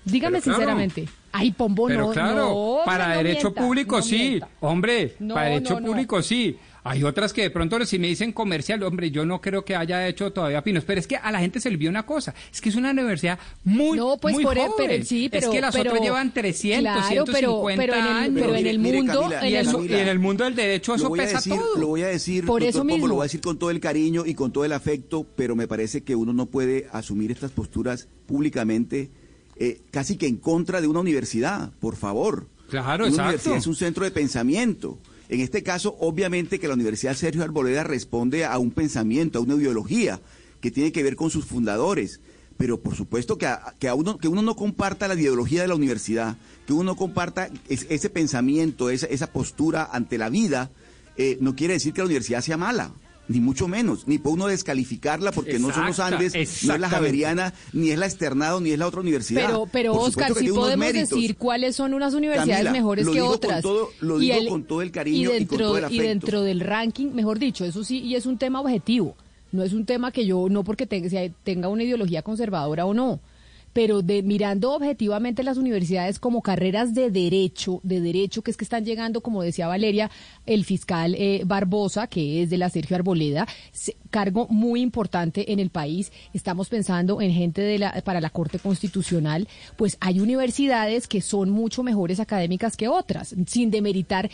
Dígame 0.06 0.42
claro. 0.42 0.58
sinceramente. 0.60 1.06
Ay, 1.32 1.52
Pombo, 1.52 1.86
Pero 1.88 2.08
no, 2.08 2.12
claro, 2.14 2.36
no, 2.50 2.78
para 2.86 3.10
no 3.10 3.18
derecho 3.18 3.48
mienta, 3.50 3.62
público 3.62 3.98
no 3.98 4.02
sí, 4.02 4.18
mienta. 4.18 4.50
hombre, 4.62 5.16
No, 5.20 5.36
para 5.36 5.50
derecho 5.50 5.76
no, 5.76 5.80
no. 5.82 5.88
público 5.88 6.22
sí. 6.24 6.58
Hay 6.82 7.04
otras 7.04 7.34
que 7.34 7.42
de 7.44 7.50
pronto 7.52 7.86
si 7.86 8.00
me 8.00 8.08
dicen 8.08 8.32
comercial, 8.32 8.82
hombre, 8.84 9.12
yo 9.12 9.26
no 9.26 9.42
creo 9.42 9.64
que 9.66 9.76
haya 9.76 10.08
hecho 10.08 10.32
todavía 10.32 10.64
pinos, 10.64 10.86
pero 10.86 11.00
es 11.00 11.06
que 11.08 11.18
a 11.18 11.30
la 11.30 11.40
gente 11.40 11.60
se 11.60 11.70
le 11.70 11.76
olvidó 11.76 11.92
una 11.92 12.06
cosa, 12.06 12.34
es 12.52 12.62
que 12.62 12.70
es 12.70 12.76
una 12.76 12.92
universidad 12.92 13.38
muy, 13.66 13.98
No, 13.98 14.18
pues 14.18 14.34
muy 14.34 14.44
por 14.44 14.58
e- 14.58 14.62
joven. 14.62 14.88
pero 14.88 15.06
sí, 15.06 15.28
pero 15.30 15.48
es 15.48 15.52
que 15.52 15.62
las 15.62 15.76
pero- 15.76 15.90
otras 15.92 16.04
llevan 16.04 16.34
300, 16.34 16.82
claro, 16.82 17.26
pero, 17.26 17.26
150 17.26 17.82
pero 17.84 17.94
en 17.94 18.00
el, 18.00 18.08
años. 18.24 18.32
pero 18.42 18.56
en 18.56 18.66
el 18.68 18.80
mire, 18.80 18.98
mundo, 18.98 19.22
Camila, 19.22 19.40
en 19.42 19.46
y, 19.54 19.56
el 19.58 19.68
eso, 19.68 19.78
mu- 19.78 19.84
y 19.86 19.94
en 19.94 20.08
el 20.08 20.20
mundo 20.20 20.44
del 20.46 20.56
derecho 20.56 20.96
eso 20.96 21.10
voy 21.10 21.20
a 21.20 21.24
pesa 21.24 21.38
decir, 21.38 21.54
todo. 21.54 21.78
Lo 21.78 21.88
voy 21.88 22.02
a 22.04 22.08
decir, 22.08 22.46
Por 22.46 22.62
doctor 22.62 22.70
eso 22.70 22.80
Pombo, 22.80 22.94
mismo. 22.94 23.08
lo 23.08 23.14
voy 23.16 23.22
a 23.24 23.26
decir 23.26 23.42
con 23.42 23.60
todo 23.60 23.70
el 23.72 23.80
cariño 23.82 24.26
y 24.26 24.34
con 24.34 24.52
todo 24.54 24.64
el 24.66 24.72
afecto, 24.72 25.28
pero 25.36 25.56
me 25.58 25.68
parece 25.68 26.04
que 26.04 26.16
uno 26.16 26.32
no 26.34 26.46
puede 26.48 26.88
asumir 26.94 27.30
estas 27.32 27.52
posturas 27.52 28.08
públicamente 28.26 29.12
eh, 29.60 29.82
casi 29.92 30.16
que 30.18 30.28
en 30.28 30.38
contra 30.38 30.82
de 30.82 30.88
una 30.88 31.00
universidad, 31.02 31.72
por 31.80 31.96
favor. 31.96 32.48
Claro, 32.70 33.04
una 33.06 33.10
exacto. 33.10 33.24
universidad 33.30 33.58
es 33.58 33.68
un 33.68 33.76
centro 33.76 34.04
de 34.06 34.12
pensamiento. 34.12 34.98
En 35.28 35.42
este 35.42 35.62
caso, 35.64 35.96
obviamente 36.00 36.60
que 36.60 36.68
la 36.68 36.74
Universidad 36.74 37.14
Sergio 37.16 37.44
Arboleda 37.44 37.84
responde 37.84 38.46
a 38.46 38.58
un 38.58 38.72
pensamiento, 38.72 39.38
a 39.38 39.42
una 39.42 39.56
ideología 39.56 40.20
que 40.62 40.72
tiene 40.72 40.92
que 40.92 41.04
ver 41.04 41.16
con 41.16 41.30
sus 41.30 41.46
fundadores. 41.46 42.20
Pero 42.58 42.80
por 42.82 42.96
supuesto 42.96 43.38
que, 43.38 43.46
a, 43.46 43.74
que, 43.80 43.88
a 43.88 43.94
uno, 43.96 44.18
que 44.18 44.28
uno 44.28 44.42
no 44.42 44.56
comparta 44.56 45.08
la 45.08 45.14
ideología 45.16 45.62
de 45.62 45.68
la 45.70 45.76
universidad, 45.76 46.36
que 46.68 46.74
uno 46.74 46.84
no 46.84 46.96
comparta 46.96 47.50
es- 47.70 47.86
ese 47.90 48.10
pensamiento, 48.10 48.90
esa, 48.90 49.06
esa 49.08 49.28
postura 49.32 49.88
ante 49.92 50.18
la 50.18 50.30
vida, 50.30 50.70
eh, 51.16 51.38
no 51.42 51.56
quiere 51.56 51.76
decir 51.76 51.94
que 51.94 52.02
la 52.02 52.06
universidad 52.08 52.42
sea 52.42 52.58
mala, 52.58 52.92
ni 53.30 53.40
mucho 53.40 53.68
menos, 53.70 54.06
ni 54.08 54.18
puede 54.18 54.34
uno 54.34 54.48
descalificarla 54.48 55.32
porque 55.32 55.58
no 55.60 55.72
son 55.74 55.86
los 55.86 56.00
Andes, 56.00 56.34
no 56.66 56.74
es 56.74 56.80
la. 56.80 56.90
Javeriana, 56.90 57.54
ni 57.72 57.92
es 57.92 57.98
la 57.98 58.06
Externado, 58.08 58.60
ni 58.60 58.72
es 58.72 58.80
la 58.80 58.88
otra 58.88 59.00
universidad. 59.00 59.46
pero, 59.46 59.68
pero 59.72 59.94
Por 59.94 60.10
Oscar, 60.10 60.34
sí 60.36 60.50
podemos 60.50 60.78
méritos. 60.78 61.10
decir 61.12 61.38
cuáles 61.38 61.76
son 61.76 61.94
unas 61.94 62.14
universidades 62.14 62.64
Camila, 62.66 62.72
mejores 62.72 63.06
lo 63.06 63.12
que 63.14 63.18
digo 63.20 63.28
con 63.28 63.36
otras. 63.38 63.62
todo- 63.62 63.90
lo 64.02 64.18
digo 64.20 64.36
con 64.50 64.64
todo 64.66 64.82
el 64.82 64.92
cariño 64.92 65.22
y 65.22 65.26
con 65.26 65.38
dentro, 65.38 65.58
todo 65.60 65.78
el 65.78 65.86
afecto. 65.86 66.04
dentro 66.04 66.42
del 66.42 66.60
ranking, 66.60 67.08
mejor 67.14 67.40
dicho, 67.40 67.64
eso 67.64 67.84
sí, 67.84 68.00
y 68.00 68.16
es 68.16 68.26
un 68.26 68.38
tema 68.38 68.60
objetivo. 68.62 69.16
No 69.52 69.64
es 69.64 69.74
un 69.74 69.86
tema 69.86 70.12
que 70.12 70.26
yo, 70.26 70.48
no 70.50 70.64
porque 70.64 70.86
tenga 70.88 71.70
una 71.70 71.84
ideología 71.84 72.22
conservadora 72.22 72.86
o 72.86 72.94
no, 72.94 73.20
pero 73.74 74.02
de 74.02 74.24
mirando 74.24 74.72
objetivamente 74.74 75.44
las 75.44 75.58
universidades 75.58 76.20
como 76.20 76.42
carreras 76.42 76.94
de 76.94 77.12
derecho, 77.12 77.80
de 77.84 78.02
derecho 78.02 78.42
que 78.42 78.52
es 78.52 78.58
que 78.58 78.64
están 78.64 78.86
llegando, 78.86 79.22
como 79.22 79.44
decía 79.44 79.68
Valeria, 79.68 80.10
el 80.46 80.66
fiscal 80.66 81.16
eh, 81.16 81.44
Barbosa, 81.46 82.08
que 82.08 82.42
es 82.44 82.50
de 82.50 82.58
la 82.58 82.70
Sergio 82.70 82.96
Arboleda, 82.96 83.48
se- 83.72 83.96
cargo 84.10 84.48
muy 84.50 84.82
importante 84.82 85.52
en 85.52 85.60
el 85.60 85.70
país. 85.70 86.12
Estamos 86.34 86.70
pensando 86.70 87.22
en 87.22 87.32
gente 87.32 87.62
de 87.62 87.80
la, 87.80 88.02
para 88.02 88.22
la 88.22 88.30
Corte 88.30 88.60
Constitucional. 88.60 89.48
Pues 89.78 89.98
hay 90.00 90.20
universidades 90.20 91.08
que 91.08 91.22
son 91.22 91.50
mucho 91.50 91.84
mejores 91.84 92.20
académicas 92.20 92.76
que 92.76 92.88
otras, 92.88 93.36
sin 93.48 93.72
demeritar 93.72 94.30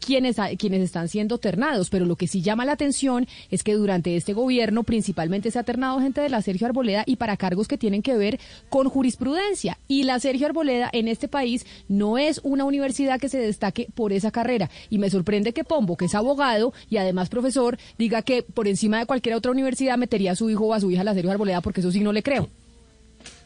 quienes, 0.00 0.36
quienes 0.58 0.82
están 0.82 1.08
siendo 1.08 1.38
ternados. 1.38 1.90
Pero 1.90 2.04
lo 2.04 2.16
que 2.16 2.26
sí 2.26 2.42
llama 2.42 2.64
la 2.64 2.72
atención 2.72 3.26
es 3.50 3.62
que 3.62 3.74
durante 3.74 4.16
este 4.16 4.32
gobierno 4.32 4.82
principalmente 4.82 5.50
se 5.50 5.58
ha 5.58 5.62
ternado 5.62 6.00
gente 6.00 6.20
de 6.20 6.28
la 6.28 6.42
Sergio 6.42 6.66
Arboleda 6.66 7.04
y 7.06 7.16
para 7.16 7.36
cargos 7.36 7.68
que 7.68 7.78
tienen 7.78 8.02
que 8.02 8.16
ver 8.16 8.40
con 8.68 8.88
jurisprudencia. 8.88 9.78
Y 9.88 10.04
la 10.04 10.18
Sergio 10.20 10.46
Arboleda 10.46 10.90
en 10.92 11.08
este 11.08 11.28
país 11.28 11.66
no 11.88 12.18
es 12.18 12.40
una 12.42 12.64
universidad 12.64 13.20
que 13.20 13.28
se 13.28 13.38
destaque 13.38 13.88
por 13.94 14.12
esa 14.12 14.30
carrera. 14.30 14.70
Y 14.90 14.98
me 14.98 15.10
sorprende 15.10 15.52
que 15.52 15.64
Pombo, 15.64 15.96
que 15.96 16.06
es 16.06 16.14
abogado 16.14 16.72
y 16.88 16.96
además 16.96 17.28
profesor, 17.28 17.78
diga 17.98 18.22
que 18.22 18.42
por 18.42 18.68
encima 18.68 18.98
de 18.98 19.06
cualquier 19.06 19.17
otra 19.34 19.52
universidad 19.52 19.96
metería 19.98 20.32
a 20.32 20.36
su 20.36 20.50
hijo 20.50 20.66
o 20.66 20.74
a 20.74 20.80
su 20.80 20.90
hija 20.90 21.02
a 21.02 21.04
la 21.04 21.14
Sergio 21.14 21.30
Arboleda, 21.30 21.60
porque 21.60 21.80
eso 21.80 21.92
sí 21.92 22.00
no 22.00 22.12
le 22.12 22.22
creo. 22.22 22.48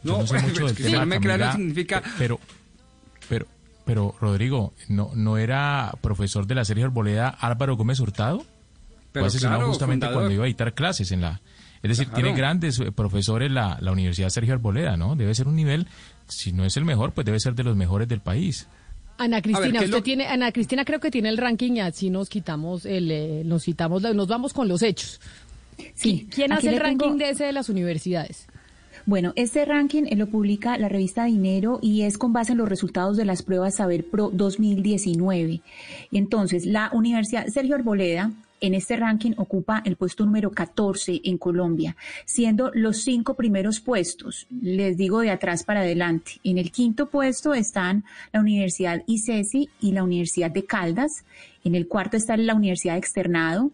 No, 0.03 0.19
no 0.19 0.27
sé 0.27 0.39
mucho 0.43 0.67
del 0.67 0.77
tema, 0.77 1.05
me 1.05 1.21
Camila, 1.21 1.53
significa... 1.53 2.03
Pero, 2.19 2.39
pero, 3.29 3.47
pero, 3.85 4.15
Rodrigo, 4.21 4.75
¿no, 4.89 5.11
¿no 5.15 5.39
era 5.39 5.93
profesor 6.01 6.47
de 6.47 6.55
la 6.55 6.65
Sergio 6.65 6.87
Arboleda 6.87 7.29
Álvaro 7.29 7.77
Gómez 7.77 8.01
Hurtado? 8.01 8.45
Pero 9.13 9.25
Fue 9.25 9.29
asesinado 9.29 9.67
justamente 9.69 10.11
cuando 10.11 10.31
iba 10.31 10.45
a 10.45 10.47
dictar 10.47 10.75
clases 10.75 11.13
en 11.13 11.21
la... 11.21 11.41
Es 11.83 11.89
decir, 11.89 12.09
tiene 12.15 12.33
grandes 12.33 12.79
eh, 12.79 12.93
profesores 12.93 13.51
la, 13.51 13.77
la 13.81 13.91
Universidad 13.91 14.29
Sergio 14.29 14.55
Arboleda, 14.55 14.97
¿no? 14.97 15.17
Debe 15.17 15.35
ser 15.35 15.49
un 15.49 15.57
nivel, 15.57 15.89
si 16.29 16.53
no 16.53 16.65
es 16.65 16.77
el 16.77 16.85
mejor, 16.85 17.11
pues 17.13 17.25
debe 17.25 17.41
ser 17.41 17.55
de 17.57 17.65
los 17.65 17.77
mejores 17.77 18.07
del 18.07 18.21
país. 18.21 18.69
Ana 19.19 19.43
Cristina, 19.43 19.83
usted 19.83 20.03
tiene, 20.03 20.27
Ana 20.27 20.53
Cristina 20.53 20.85
creo 20.85 21.01
que 21.01 21.11
tiene 21.11 21.29
el 21.29 21.37
ranking 21.37 21.73
y 21.73 21.81
así 21.81 22.11
nos 22.11 22.29
quitamos 22.29 22.87
el, 22.87 23.11
eh, 23.11 23.43
nos 23.45 23.65
quitamos, 23.65 24.03
nos 24.03 24.27
vamos 24.27 24.53
con 24.53 24.69
los 24.69 24.83
hechos. 24.83 25.21
Sí. 25.95 26.29
¿Quién 26.31 26.53
hace 26.53 26.71
el 26.71 26.81
ranking 26.81 27.17
de 27.17 27.31
ese 27.31 27.45
de 27.45 27.53
las 27.53 27.69
universidades? 27.69 28.47
Bueno, 29.05 29.33
este 29.35 29.65
ranking 29.65 30.05
lo 30.17 30.29
publica 30.29 30.79
la 30.79 30.89
revista 30.89 31.25
Dinero 31.25 31.81
y 31.83 32.03
es 32.03 32.19
con 32.19 32.33
base 32.33 32.53
en 32.53 32.59
los 32.59 32.69
resultados 32.69 33.17
de 33.17 33.25
las 33.25 33.43
pruebas 33.43 33.77
Saber 33.77 34.05
Pro 34.09 34.31
2019. 34.33 35.61
Entonces, 36.13 36.67
la 36.67 36.89
Universidad 36.93 37.49
Sergio 37.49 37.75
Arboleda 37.75 38.31
en 38.63 38.75
este 38.75 38.97
ranking 38.97 39.33
ocupa 39.39 39.83
el 39.85 39.97
puesto 39.97 40.25
número 40.25 40.53
14 40.53 41.21
en 41.25 41.37
Colombia, 41.37 41.97
siendo 42.25 42.71
los 42.73 43.03
cinco 43.03 43.35
primeros 43.35 43.81
puestos, 43.81 44.47
les 44.51 44.97
digo 44.97 45.19
de 45.19 45.33
atrás 45.33 45.65
para 45.65 45.81
adelante. 45.81 46.35
En 46.45 46.59
el 46.59 46.71
quinto 46.71 47.11
puesto 47.11 47.55
están 47.55 48.05
la 48.33 48.39
Universidad 48.39 49.03
ICESI 49.07 49.69
y 49.81 49.93
la 49.93 50.05
Universidad 50.05 50.53
de 50.53 50.65
Caldas. 50.65 51.25
En 51.65 51.75
el 51.75 51.89
cuarto 51.89 52.17
está 52.17 52.37
la 52.37 52.55
Universidad 52.55 52.97
Externado. 52.97 53.73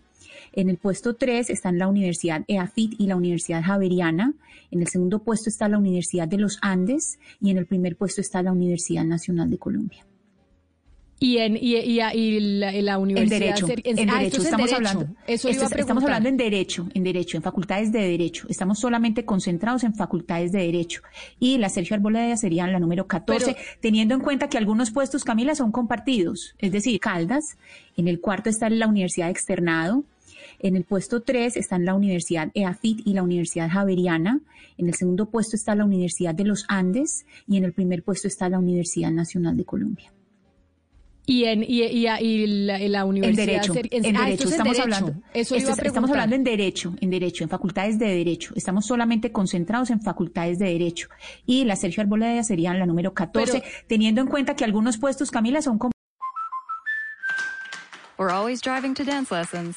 En 0.53 0.69
el 0.69 0.77
puesto 0.77 1.15
3 1.15 1.51
están 1.51 1.79
la 1.79 1.89
Universidad 1.89 2.45
EAFIT 2.49 2.95
y 2.99 3.07
la 3.07 3.17
Universidad 3.17 3.63
Javeriana. 3.63 4.35
En 4.71 4.81
el 4.81 4.89
segundo 4.89 5.21
puesto 5.21 5.49
está 5.49 5.69
la 5.69 5.79
Universidad 5.79 6.29
de 6.29 6.39
los 6.39 6.59
Andes 6.63 7.19
y 7.41 7.51
en 7.51 7.59
el 7.59 7.67
primer 7.67 7.97
puesto 7.97 8.21
está 8.21 8.43
la 8.43 8.53
Universidad 8.53 9.05
Nacional 9.05 9.51
de 9.51 9.59
Colombia. 9.59 10.05
Y 11.21 11.39
en 11.39 11.57
y, 11.57 11.77
y, 11.77 12.41
la, 12.83 12.99
universidad 12.99 13.59
en 13.59 13.67
derecho, 13.67 13.67
en, 13.69 14.11
ah, 14.11 14.19
derecho 14.19 14.41
estamos 14.41 14.73
hablando 14.73 15.09
eso 15.27 15.49
estamos 15.49 16.05
hablando 16.05 16.29
en 16.29 16.37
derecho 16.37 16.89
en 16.95 17.03
derecho 17.03 17.37
en 17.37 17.43
facultades 17.43 17.91
de 17.91 18.01
derecho. 18.03 18.47
Estamos 18.49 18.79
solamente 18.79 19.25
concentrados 19.25 19.83
en 19.83 19.95
facultades 19.95 20.53
de 20.53 20.61
derecho. 20.61 21.03
Y 21.41 21.59
la 21.59 21.71
Sergio 21.71 21.97
Arboleda 21.97 22.37
serían 22.37 22.71
la 22.71 22.79
número 22.79 23.09
14 23.09 23.57
teniendo 23.81 24.15
en 24.15 24.21
cuenta 24.21 24.49
que 24.49 24.59
algunos 24.59 24.93
puestos 24.93 25.25
Camila 25.25 25.57
son 25.57 25.73
compartidos. 25.73 26.55
Es 26.59 26.71
decir 26.71 27.01
Caldas 27.01 27.57
en 27.97 28.07
el 28.07 28.21
cuarto 28.21 28.49
está 28.49 28.71
la 28.71 28.87
Universidad 28.87 29.29
Externado 29.29 30.05
en 30.61 30.77
el 30.77 30.85
puesto 30.85 31.23
3 31.23 31.57
están 31.57 31.85
la 31.85 31.95
Universidad 31.95 32.51
EAFIT 32.55 33.07
y 33.07 33.15
la 33.15 33.23
Universidad 33.23 33.71
Javeriana. 33.71 34.41
En 34.77 34.89
el 34.89 34.95
segundo 34.95 35.31
puesto 35.31 35.57
está 35.57 35.75
la 35.75 35.85
Universidad 35.85 36.35
de 36.35 36.45
los 36.45 36.65
Andes 36.69 37.27
y 37.47 37.57
en 37.57 37.65
el 37.65 37.73
primer 37.73 38.03
puesto 38.03 38.29
está 38.29 38.49
la 38.49 38.59
Universidad 38.59 39.11
Nacional 39.11 39.57
de 39.57 39.65
Colombia. 39.65 40.13
Y 41.27 41.45
en 41.45 41.63
y, 41.63 41.83
y, 41.83 42.47
la, 42.89 43.05
universidad 43.05 43.67
en 43.67 43.75
derecho, 43.75 43.75
en, 43.75 44.17
ah, 44.17 44.25
derecho 44.25 44.49
estamos 44.49 44.79
hablando. 44.79 45.15
Eso 45.35 45.57
estamos 45.57 46.11
hablando 46.11 46.35
en 46.35 46.43
derecho, 46.43 46.95
en 47.03 47.11
derecho, 47.11 47.45
en 47.45 47.51
facultades 47.51 47.99
de 47.99 48.07
derecho. 48.07 48.55
Estamos 48.57 48.87
solamente 48.87 49.31
concentrados 49.31 49.91
en 49.91 50.01
facultades 50.01 50.59
de 50.59 50.67
derecho. 50.67 51.09
Y 51.45 51.67
la 51.67 51.77
Sergio 51.77 52.03
Arboleda 52.03 52.43
serían 52.45 52.79
la 52.79 52.87
número 52.87 53.13
14, 53.13 53.63
teniendo 53.87 54.23
en 54.23 54.27
cuenta 54.27 54.57
que 54.57 54.65
algunos 54.65 54.97
puestos, 54.97 55.31
Camila, 55.31 55.61
son 55.61 55.77
como 55.77 55.93
We're 58.19 58.33
always 58.33 58.63
driving 58.63 58.95
to 58.95 59.05
dance 59.05 59.31
lessons. 59.31 59.77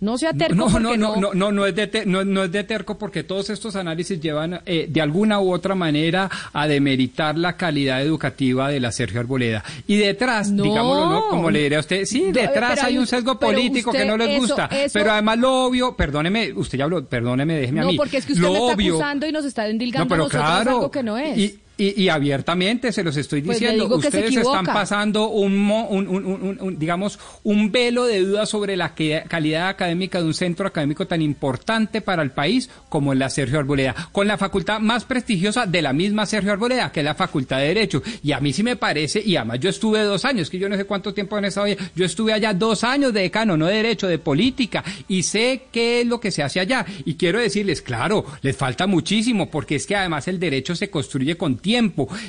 No 0.00 0.16
sea 0.16 0.32
terco. 0.32 0.54
No, 0.54 0.68
no, 0.80 0.96
no, 0.96 1.16
no, 1.16 1.34
no, 1.34 1.52
no, 1.52 1.66
es 1.66 1.74
de 1.74 2.04
no, 2.06 2.24
no, 2.24 2.44
es 2.44 2.52
de 2.52 2.64
terco 2.64 2.96
porque 2.96 3.22
todos 3.22 3.50
estos 3.50 3.76
análisis 3.76 4.18
llevan 4.18 4.60
eh, 4.64 4.86
de 4.88 5.00
alguna 5.02 5.40
u 5.40 5.52
otra 5.52 5.74
manera 5.74 6.30
a 6.52 6.66
demeritar 6.66 7.36
la 7.36 7.56
calidad 7.56 8.00
educativa 8.00 8.70
de 8.70 8.80
la 8.80 8.92
Sergio 8.92 9.20
Arboleda. 9.20 9.62
Y 9.86 9.96
detrás, 9.98 10.56
digámoslo, 10.56 11.10
¿no? 11.10 11.28
como 11.28 11.50
le 11.50 11.64
diré 11.64 11.76
a 11.76 11.80
usted, 11.80 12.06
sí, 12.06 12.32
detrás 12.32 12.82
hay, 12.82 12.96
un 12.96 13.06
sesgo 13.06 13.38
político 13.38 13.92
que 13.92 14.06
no 14.06 14.16
les 14.16 14.30
eso, 14.30 14.40
gusta. 14.40 14.66
Eso, 14.66 14.98
pero 14.98 15.12
además 15.12 15.38
lo 15.38 15.64
obvio, 15.64 15.94
perdóneme, 15.94 16.52
usted 16.54 16.78
ya 16.78 16.84
habló, 16.84 17.04
perdóneme, 17.04 17.56
déjeme 17.56 17.80
a 17.80 17.84
mí. 17.84 17.92
No, 17.92 17.98
porque 17.98 18.16
es 18.16 18.26
que 18.26 18.32
usted 18.32 18.44
lo 18.44 18.52
me 18.52 18.58
está 18.58 18.74
obvio, 18.74 18.94
acusando 18.94 19.26
y 19.26 19.32
nos 19.32 19.44
está 19.44 19.68
endilgando 19.68 20.04
no, 20.04 20.08
pero 20.08 20.22
a 20.22 20.26
nosotros 20.26 20.50
claro, 20.50 20.70
algo 20.70 20.90
que 20.90 21.02
no 21.02 21.18
es. 21.18 21.36
Y, 21.36 21.58
y, 21.82 22.02
y, 22.02 22.08
abiertamente 22.08 22.92
se 22.92 23.02
los 23.02 23.16
estoy 23.16 23.42
Pues 23.42 23.58
diciendo, 23.58 23.84
ustedes 24.08 24.24
están 24.48 24.64
pasando 24.74 25.28
un, 25.28 25.56
mo- 25.56 25.88
un, 25.88 26.06
un- 26.08 26.78
digamos, 26.78 27.18
un 27.42 27.72
velo 27.72 28.04
de 28.04 28.20
duda 28.20 28.46
sobre 28.46 28.76
la 28.76 28.94
que- 28.94 29.24
calidad 29.28 29.68
académica 29.68 30.18
de 30.20 30.24
un 30.26 30.34
centro 30.34 30.66
académico 30.66 31.06
tan 31.06 31.22
importante 31.22 32.00
para 32.00 32.22
el 32.22 32.30
país 32.30 32.68
como 32.88 33.12
es 33.12 33.18
la 33.18 33.30
Sergio 33.30 33.58
Arboleda, 33.58 33.94
con 34.12 34.26
la 34.28 34.36
facultad 34.38 34.80
más 34.80 35.04
prestigiosa 35.04 35.66
de 35.66 35.82
la 35.82 35.92
misma 35.92 36.26
Sergio 36.26 36.52
Arboleda, 36.52 36.92
que 36.92 37.00
es 37.00 37.04
la 37.04 37.14
Facultad 37.14 37.58
de 37.58 37.68
Derecho. 37.68 38.02
Y 38.22 38.32
a 38.32 38.40
mí 38.40 38.52
sí 38.52 38.62
me 38.62 38.76
parece, 38.76 39.22
y 39.24 39.36
además 39.36 39.60
yo 39.60 39.70
estuve 39.70 40.02
dos 40.02 40.24
años, 40.24 40.50
que 40.50 40.58
yo 40.58 40.68
no 40.68 40.76
sé 40.76 40.84
cuánto 40.84 41.14
tiempo 41.14 41.38
esa 41.38 41.62
olla, 41.62 41.76
yo 41.96 42.04
estuve 42.04 42.32
allá 42.32 42.52
dos 42.52 42.84
años 42.84 43.12
de 43.14 43.22
decano, 43.22 43.56
no 43.56 43.66
de 43.66 43.76
Derecho, 43.76 44.06
de 44.06 44.18
Política, 44.18 44.84
y 45.08 45.22
sé 45.22 45.62
qué 45.72 46.02
es 46.02 46.06
lo 46.06 46.20
que 46.20 46.30
se 46.30 46.42
hace 46.42 46.60
allá. 46.60 46.84
Y 47.06 47.14
quiero 47.14 47.38
decirles, 47.38 47.80
claro, 47.80 48.26
les 48.42 48.56
falta 48.56 48.86
muchísimo, 48.86 49.50
porque 49.50 49.76
es 49.76 49.86
que 49.86 49.96
además 49.96 50.28
el 50.28 50.38
derecho 50.38 50.74
se 50.74 50.90
construye 50.90 51.36
con 51.36 51.56
tiempo. 51.56 51.69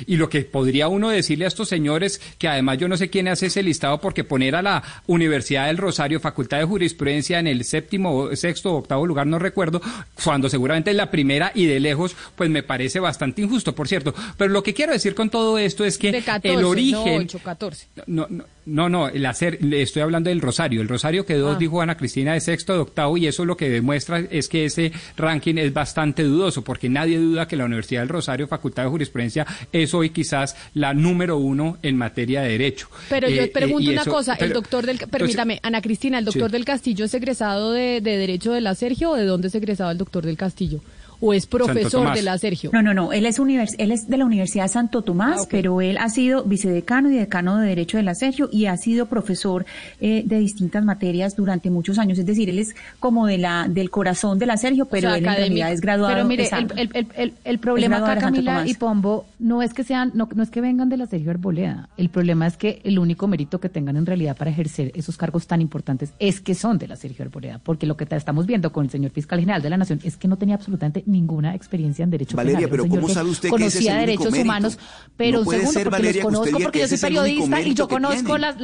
Y 0.06 0.16
lo 0.16 0.28
que 0.28 0.42
podría 0.42 0.88
uno 0.88 1.08
decirle 1.08 1.44
a 1.44 1.48
estos 1.48 1.68
señores, 1.68 2.20
que 2.38 2.48
además 2.48 2.78
yo 2.78 2.88
no 2.88 2.96
sé 2.96 3.10
quién 3.10 3.28
hace 3.28 3.46
ese 3.46 3.62
listado, 3.62 4.00
porque 4.00 4.24
poner 4.24 4.54
a 4.54 4.62
la 4.62 4.82
Universidad 5.06 5.66
del 5.66 5.78
Rosario, 5.78 6.20
Facultad 6.20 6.58
de 6.58 6.64
Jurisprudencia, 6.64 7.38
en 7.38 7.46
el 7.46 7.64
séptimo, 7.64 8.34
sexto 8.34 8.72
o 8.72 8.78
octavo 8.78 9.06
lugar, 9.06 9.26
no 9.26 9.38
recuerdo, 9.38 9.80
cuando 10.22 10.48
seguramente 10.48 10.90
es 10.90 10.96
la 10.96 11.10
primera 11.10 11.52
y 11.54 11.66
de 11.66 11.80
lejos, 11.80 12.14
pues 12.36 12.50
me 12.50 12.62
parece 12.62 13.00
bastante 13.00 13.42
injusto, 13.42 13.74
por 13.74 13.88
cierto. 13.88 14.14
Pero 14.36 14.50
lo 14.52 14.62
que 14.62 14.74
quiero 14.74 14.92
decir 14.92 15.14
con 15.14 15.30
todo 15.30 15.58
esto 15.58 15.84
es 15.84 15.98
que 15.98 16.12
De 16.12 16.22
14, 16.22 16.58
el 16.58 16.64
origen... 16.64 17.16
no 17.16 17.22
8, 17.22 17.40
14. 17.42 17.86
No, 18.06 18.26
no, 18.28 18.44
no, 18.64 18.88
no, 18.88 19.08
el 19.08 19.26
hacer, 19.26 19.58
le 19.62 19.82
estoy 19.82 20.02
hablando 20.02 20.30
del 20.30 20.40
Rosario. 20.40 20.80
El 20.82 20.88
Rosario 20.88 21.26
quedó, 21.26 21.50
Ah. 21.52 21.56
dijo 21.58 21.80
Ana 21.82 21.96
Cristina, 21.96 22.32
de 22.34 22.40
sexto, 22.40 22.72
de 22.74 22.78
octavo, 22.78 23.16
y 23.16 23.26
eso 23.26 23.44
lo 23.44 23.56
que 23.56 23.68
demuestra 23.68 24.20
es 24.30 24.48
que 24.48 24.64
ese 24.64 24.92
ranking 25.16 25.56
es 25.58 25.72
bastante 25.72 26.22
dudoso, 26.22 26.62
porque 26.62 26.88
nadie 26.88 27.18
duda 27.18 27.48
que 27.48 27.56
la 27.56 27.64
Universidad 27.64 28.02
del 28.02 28.08
Rosario, 28.08 28.46
Facultad 28.46 28.84
de 28.84 28.90
Jurisprudencia, 28.90 29.46
es 29.72 29.92
hoy 29.94 30.10
quizás 30.10 30.56
la 30.74 30.94
número 30.94 31.38
uno 31.38 31.78
en 31.82 31.96
materia 31.96 32.42
de 32.42 32.50
derecho. 32.50 32.88
Pero 33.08 33.26
Eh, 33.28 33.34
yo 33.36 33.42
eh, 33.42 33.48
pregunto 33.48 33.82
y 33.90 33.92
una 33.92 34.02
eso- 34.02 34.10
cosa, 34.12 34.34
el 34.34 34.52
doctor 34.52 34.86
del, 34.86 34.96
entonces- 34.96 35.10
permítame, 35.18 35.58
Ana 35.62 35.82
Cristina, 35.82 36.18
el 36.18 36.24
doctor 36.24 36.48
Sí. 36.48 36.52
del 36.52 36.64
Castillo 36.64 37.04
es 37.04 37.14
egresado 37.14 37.72
de, 37.72 38.00
de 38.00 38.16
Derecho 38.16 38.52
de 38.52 38.60
la 38.60 38.74
Sergio 38.74 39.10
o 39.10 39.16
de 39.16 39.24
dónde 39.24 39.48
es 39.48 39.54
egresado 39.54 39.90
el 39.90 39.98
doctor 39.98 40.24
del 40.24 40.36
Castillo? 40.36 40.80
O 41.22 41.32
es 41.32 41.46
profesor 41.46 42.14
de 42.14 42.22
la 42.22 42.36
Sergio? 42.36 42.70
No, 42.72 42.82
no, 42.82 42.92
no, 42.92 43.12
él 43.12 43.26
es, 43.26 43.38
univers 43.38 43.74
él 43.78 43.92
es 43.92 44.08
de 44.08 44.16
la 44.18 44.24
Universidad 44.24 44.68
Santo 44.68 45.02
Tomás, 45.02 45.42
ah, 45.42 45.48
pero 45.50 45.80
él 45.80 45.96
ha 45.98 46.08
sido 46.08 46.44
vicedecano 46.44 47.10
y 47.10 47.14
decano 47.14 47.58
de 47.58 47.68
Derecho 47.68 47.96
de 47.96 48.02
la 48.02 48.14
Sergio 48.14 48.48
y 48.52 48.66
ha 48.66 48.76
sido 48.76 49.06
profesor 49.06 49.64
eh, 50.00 50.22
de 50.26 50.38
distintas 50.38 50.84
materias 50.84 51.36
durante 51.36 51.70
muchos 51.70 51.98
años. 51.98 52.18
Es 52.18 52.26
decir, 52.26 52.50
él 52.50 52.58
es 52.58 52.74
como 52.98 53.26
de 53.26 53.38
la 53.38 53.66
del 53.68 53.90
corazón 53.90 54.38
de 54.38 54.46
la 54.46 54.56
Sergio, 54.56 54.86
pero 54.86 55.14
él 55.14 55.24
en 55.24 55.34
realidad 55.34 55.72
es 55.72 55.80
graduado. 55.80 56.14
Pero 56.14 56.26
mire, 56.26 56.48
el, 56.76 57.06
el, 57.16 57.34
el, 57.44 57.58
problema 57.58 57.98
acá, 57.98 58.16
Camila 58.18 58.64
y 58.66 58.74
Pombo, 58.74 59.26
no 59.38 59.62
es 59.62 59.72
que 59.74 59.84
sean, 59.84 60.10
no, 60.14 60.28
no 60.34 60.42
es 60.42 60.50
que 60.50 60.60
vengan 60.60 60.88
de 60.88 60.96
la 60.96 61.06
Sergio 61.06 61.30
Arboleda. 61.30 61.88
El 61.96 62.08
problema 62.08 62.46
es 62.46 62.56
que 62.56 62.80
el 62.84 62.98
único 62.98 63.28
mérito 63.28 63.60
que 63.60 63.68
tengan 63.68 63.96
en 63.96 64.06
realidad 64.06 64.36
para 64.36 64.50
ejercer 64.50 64.90
esos 64.94 65.16
cargos 65.16 65.46
tan 65.46 65.60
importantes 65.60 66.12
es 66.18 66.40
que 66.40 66.54
son 66.54 66.78
de 66.78 66.88
la 66.88 66.96
Sergio 66.96 67.24
Arboleda, 67.24 67.60
porque 67.62 67.86
lo 67.86 67.96
que 67.96 68.06
estamos 68.10 68.46
viendo 68.46 68.72
con 68.72 68.84
el 68.84 68.90
señor 68.90 69.12
fiscal 69.12 69.40
general 69.40 69.62
de 69.62 69.70
la 69.70 69.76
Nación 69.76 70.00
es 70.02 70.16
que 70.16 70.28
no 70.28 70.36
tenía 70.36 70.56
absolutamente 70.56 71.04
ninguna 71.12 71.54
experiencia 71.54 72.02
en 72.02 72.10
derecho 72.10 72.36
Valeria, 72.36 72.68
pero 72.68 72.88
¿cómo 72.88 73.08
sabe 73.08 73.30
usted 73.30 73.50
que 73.50 73.66
ese 73.66 73.78
es 73.78 73.86
el 73.86 73.98
derechos 73.98 74.32
humanos, 74.32 74.78
pero 75.16 75.44
no 75.44 75.50
segundo, 75.50 75.72
ser, 75.72 75.84
porque 75.84 76.02
Valeria, 76.02 76.22
los 76.22 76.32
conozco, 76.32 76.58
porque 76.62 76.78
yo 76.80 76.88
soy 76.88 76.98
periodista 76.98 77.60
y 77.60 77.74
yo 77.74 77.88
conozco 77.88 78.38
las, 78.38 78.56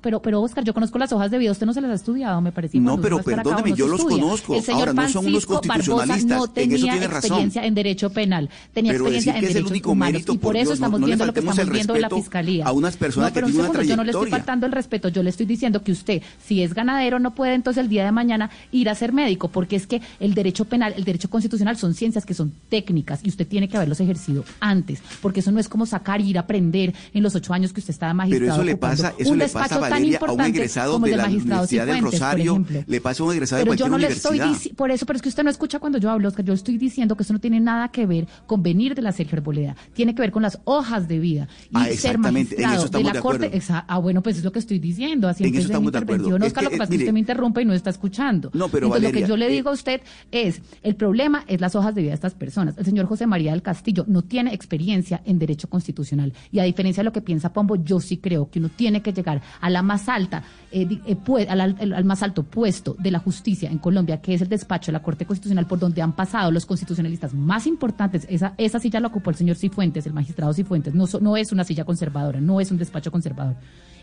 pero, 0.00 0.20
pero 0.20 0.42
Oscar, 0.42 0.64
yo 0.64 0.74
conozco 0.74 0.98
las 0.98 1.12
hojas 1.12 1.30
de 1.30 1.38
vida, 1.38 1.52
usted 1.52 1.66
no 1.66 1.72
se 1.72 1.80
las 1.80 1.90
ha 1.90 1.94
estudiado, 1.94 2.40
me 2.40 2.52
parece. 2.52 2.78
No, 2.78 3.00
pero 3.00 3.22
perdóneme, 3.22 3.74
yo 3.74 3.86
los 3.86 4.04
conozco. 4.04 4.54
El 4.54 4.62
señor 4.62 4.88
Ahora, 4.88 5.02
no 5.04 5.08
son 5.08 5.26
unos 5.26 5.46
constitucionalistas, 5.46 6.38
no 6.38 6.48
tenía 6.48 6.96
experiencia 6.96 7.64
en 7.64 7.74
derecho 7.74 8.10
penal, 8.10 8.50
tenía 8.72 8.92
experiencia 8.92 9.36
en 9.36 9.44
derechos 9.46 9.82
humanos 9.84 10.22
y 10.28 10.38
por 10.38 10.56
eso 10.56 10.72
estamos 10.72 11.00
viendo 11.00 11.26
lo 11.26 11.32
que 11.32 11.40
estamos 11.40 11.70
viendo 11.70 11.94
en 11.94 12.00
la 12.00 12.10
fiscalía. 12.10 12.66
A 12.66 12.72
unas 12.72 12.96
personas 12.96 13.32
que 13.32 13.42
tienen 13.42 13.60
una 13.60 13.70
trayectoria. 13.70 13.92
Yo 13.92 13.96
no 13.96 14.04
le 14.04 14.10
estoy 14.10 14.30
faltando 14.30 14.66
el 14.66 14.72
respeto, 14.72 15.08
yo 15.08 15.22
le 15.22 15.30
estoy 15.30 15.46
diciendo 15.46 15.82
que 15.82 15.92
usted, 15.92 16.22
si 16.44 16.62
es 16.62 16.74
ganadero, 16.74 17.18
no 17.18 17.34
puede 17.34 17.54
entonces 17.54 17.82
el 17.82 17.88
día 17.88 18.04
de 18.04 18.12
mañana 18.12 18.50
ir 18.70 18.88
a 18.88 18.94
ser 18.94 19.12
médico, 19.12 19.48
porque 19.48 19.76
es 19.76 19.86
que 19.86 20.00
el 20.20 20.34
derecho 20.34 20.64
penal, 20.64 20.94
el 20.96 21.04
derecho 21.04 21.30
constitucional 21.30 21.76
son 21.76 21.91
ciencias 21.94 22.26
que 22.26 22.34
son 22.34 22.52
técnicas 22.68 23.20
y 23.22 23.28
usted 23.28 23.46
tiene 23.46 23.68
que 23.68 23.76
haberlos 23.76 24.00
ejercido 24.00 24.44
antes, 24.60 25.02
porque 25.20 25.40
eso 25.40 25.52
no 25.52 25.60
es 25.60 25.68
como 25.68 25.86
sacar 25.86 26.20
y 26.20 26.30
ir 26.30 26.38
a 26.38 26.42
aprender 26.42 26.94
en 27.12 27.22
los 27.22 27.34
ocho 27.34 27.52
años 27.52 27.72
que 27.72 27.80
usted 27.80 27.92
estaba 27.92 28.14
magistrado. 28.14 28.44
Pero 28.44 28.54
eso 28.54 28.64
le 28.64 28.76
pasa, 28.76 29.14
eso 29.18 29.34
le 29.34 29.48
pasa 29.48 29.76
a 29.76 29.78
Valeria, 29.78 30.18
a 30.18 30.32
un 30.32 30.40
egresado 30.40 30.98
de 30.98 31.16
la 31.16 31.26
Universidad 31.26 31.86
del 31.86 32.02
Rosario, 32.02 32.64
le 32.86 33.00
pasa 33.00 33.22
a 33.22 33.26
un 33.26 33.32
egresado 33.32 33.60
de 33.60 33.66
cualquier 33.66 33.88
yo 33.88 33.90
no 33.90 33.98
le 33.98 34.08
estoy 34.08 34.40
por 34.76 34.90
eso, 34.90 35.06
pero 35.06 35.16
es 35.16 35.22
que 35.22 35.28
usted 35.28 35.42
no 35.42 35.50
escucha 35.50 35.78
cuando 35.78 35.98
yo 35.98 36.10
hablo, 36.10 36.28
Oscar, 36.28 36.44
yo 36.44 36.52
estoy 36.52 36.78
diciendo 36.78 37.16
que 37.16 37.22
eso 37.22 37.32
no 37.32 37.40
tiene 37.40 37.60
nada 37.60 37.88
que 37.88 38.06
ver 38.06 38.26
con 38.46 38.62
venir 38.62 38.94
de 38.94 39.02
la 39.02 39.12
Sergio 39.12 39.38
Arboleda, 39.38 39.76
tiene 39.92 40.14
que 40.14 40.22
ver 40.22 40.30
con 40.30 40.42
las 40.42 40.58
hojas 40.64 41.08
de 41.08 41.18
vida 41.18 41.48
y 41.70 41.76
ah, 41.76 41.86
ser 41.96 42.18
magistrado 42.18 42.88
de 42.88 43.04
la 43.04 43.20
Corte. 43.20 43.50
ah, 43.70 43.98
bueno, 43.98 44.22
pues 44.22 44.38
es 44.38 44.44
lo 44.44 44.52
que 44.52 44.58
estoy 44.58 44.78
diciendo, 44.78 45.28
así 45.28 45.44
en 45.44 45.54
eso 45.54 45.66
estamos 45.66 45.92
de 45.92 45.98
acuerdo. 45.98 46.36
Oscar, 46.42 46.64
lo 46.64 46.70
que 46.70 46.76
pasa 46.76 46.92
es 46.92 46.98
que 46.98 47.04
usted 47.04 47.12
me 47.12 47.20
interrumpe 47.20 47.62
y 47.62 47.64
no 47.64 47.72
está 47.72 47.90
escuchando. 47.90 48.50
No, 48.52 48.68
pero 48.68 48.86
Entonces, 48.86 49.12
lo 49.12 49.18
que 49.18 49.26
yo 49.26 49.36
le 49.36 49.48
digo 49.48 49.70
a 49.70 49.72
usted 49.72 50.00
es, 50.30 50.60
el 50.82 50.96
problema 50.96 51.44
es 51.46 51.60
las 51.60 51.74
hojas 51.74 51.81
de 51.90 52.02
vida 52.02 52.10
de 52.10 52.14
estas 52.14 52.34
personas. 52.34 52.78
El 52.78 52.84
señor 52.84 53.06
José 53.06 53.26
María 53.26 53.52
del 53.52 53.62
Castillo 53.62 54.04
no 54.06 54.22
tiene 54.22 54.54
experiencia 54.54 55.20
en 55.24 55.38
derecho 55.38 55.68
constitucional 55.68 56.32
y 56.50 56.60
a 56.60 56.64
diferencia 56.64 57.02
de 57.02 57.04
lo 57.04 57.12
que 57.12 57.20
piensa 57.20 57.52
Pombo, 57.52 57.76
yo 57.76 58.00
sí 58.00 58.18
creo 58.18 58.50
que 58.50 58.58
uno 58.58 58.68
tiene 58.68 59.02
que 59.02 59.12
llegar 59.12 59.42
a 59.60 59.70
la 59.70 59.82
más 59.82 60.08
alta, 60.08 60.44
eh, 60.70 60.86
eh, 61.06 61.46
al, 61.48 62.04
más 62.04 62.22
alto 62.22 62.44
puesto 62.44 62.94
de 62.98 63.10
la 63.10 63.18
justicia 63.18 63.70
en 63.70 63.78
Colombia, 63.78 64.20
que 64.20 64.34
es 64.34 64.40
el 64.40 64.48
despacho 64.48 64.86
de 64.86 64.92
la 64.92 65.02
Corte 65.02 65.26
Constitucional 65.26 65.66
por 65.66 65.78
donde 65.78 66.02
han 66.02 66.14
pasado 66.14 66.50
los 66.50 66.66
constitucionalistas 66.66 67.34
más 67.34 67.66
importantes. 67.66 68.26
Esa, 68.28 68.78
silla 68.78 69.00
la 69.00 69.08
ocupó 69.08 69.30
el 69.30 69.36
señor 69.36 69.56
Cifuentes, 69.56 70.06
el 70.06 70.12
magistrado 70.12 70.52
Cifuentes. 70.52 70.94
No 70.94 71.36
es 71.36 71.52
una 71.52 71.64
silla 71.64 71.84
conservadora, 71.84 72.40
no 72.40 72.60
es 72.60 72.70
un 72.70 72.78
despacho 72.78 73.10
conservador. 73.10 73.56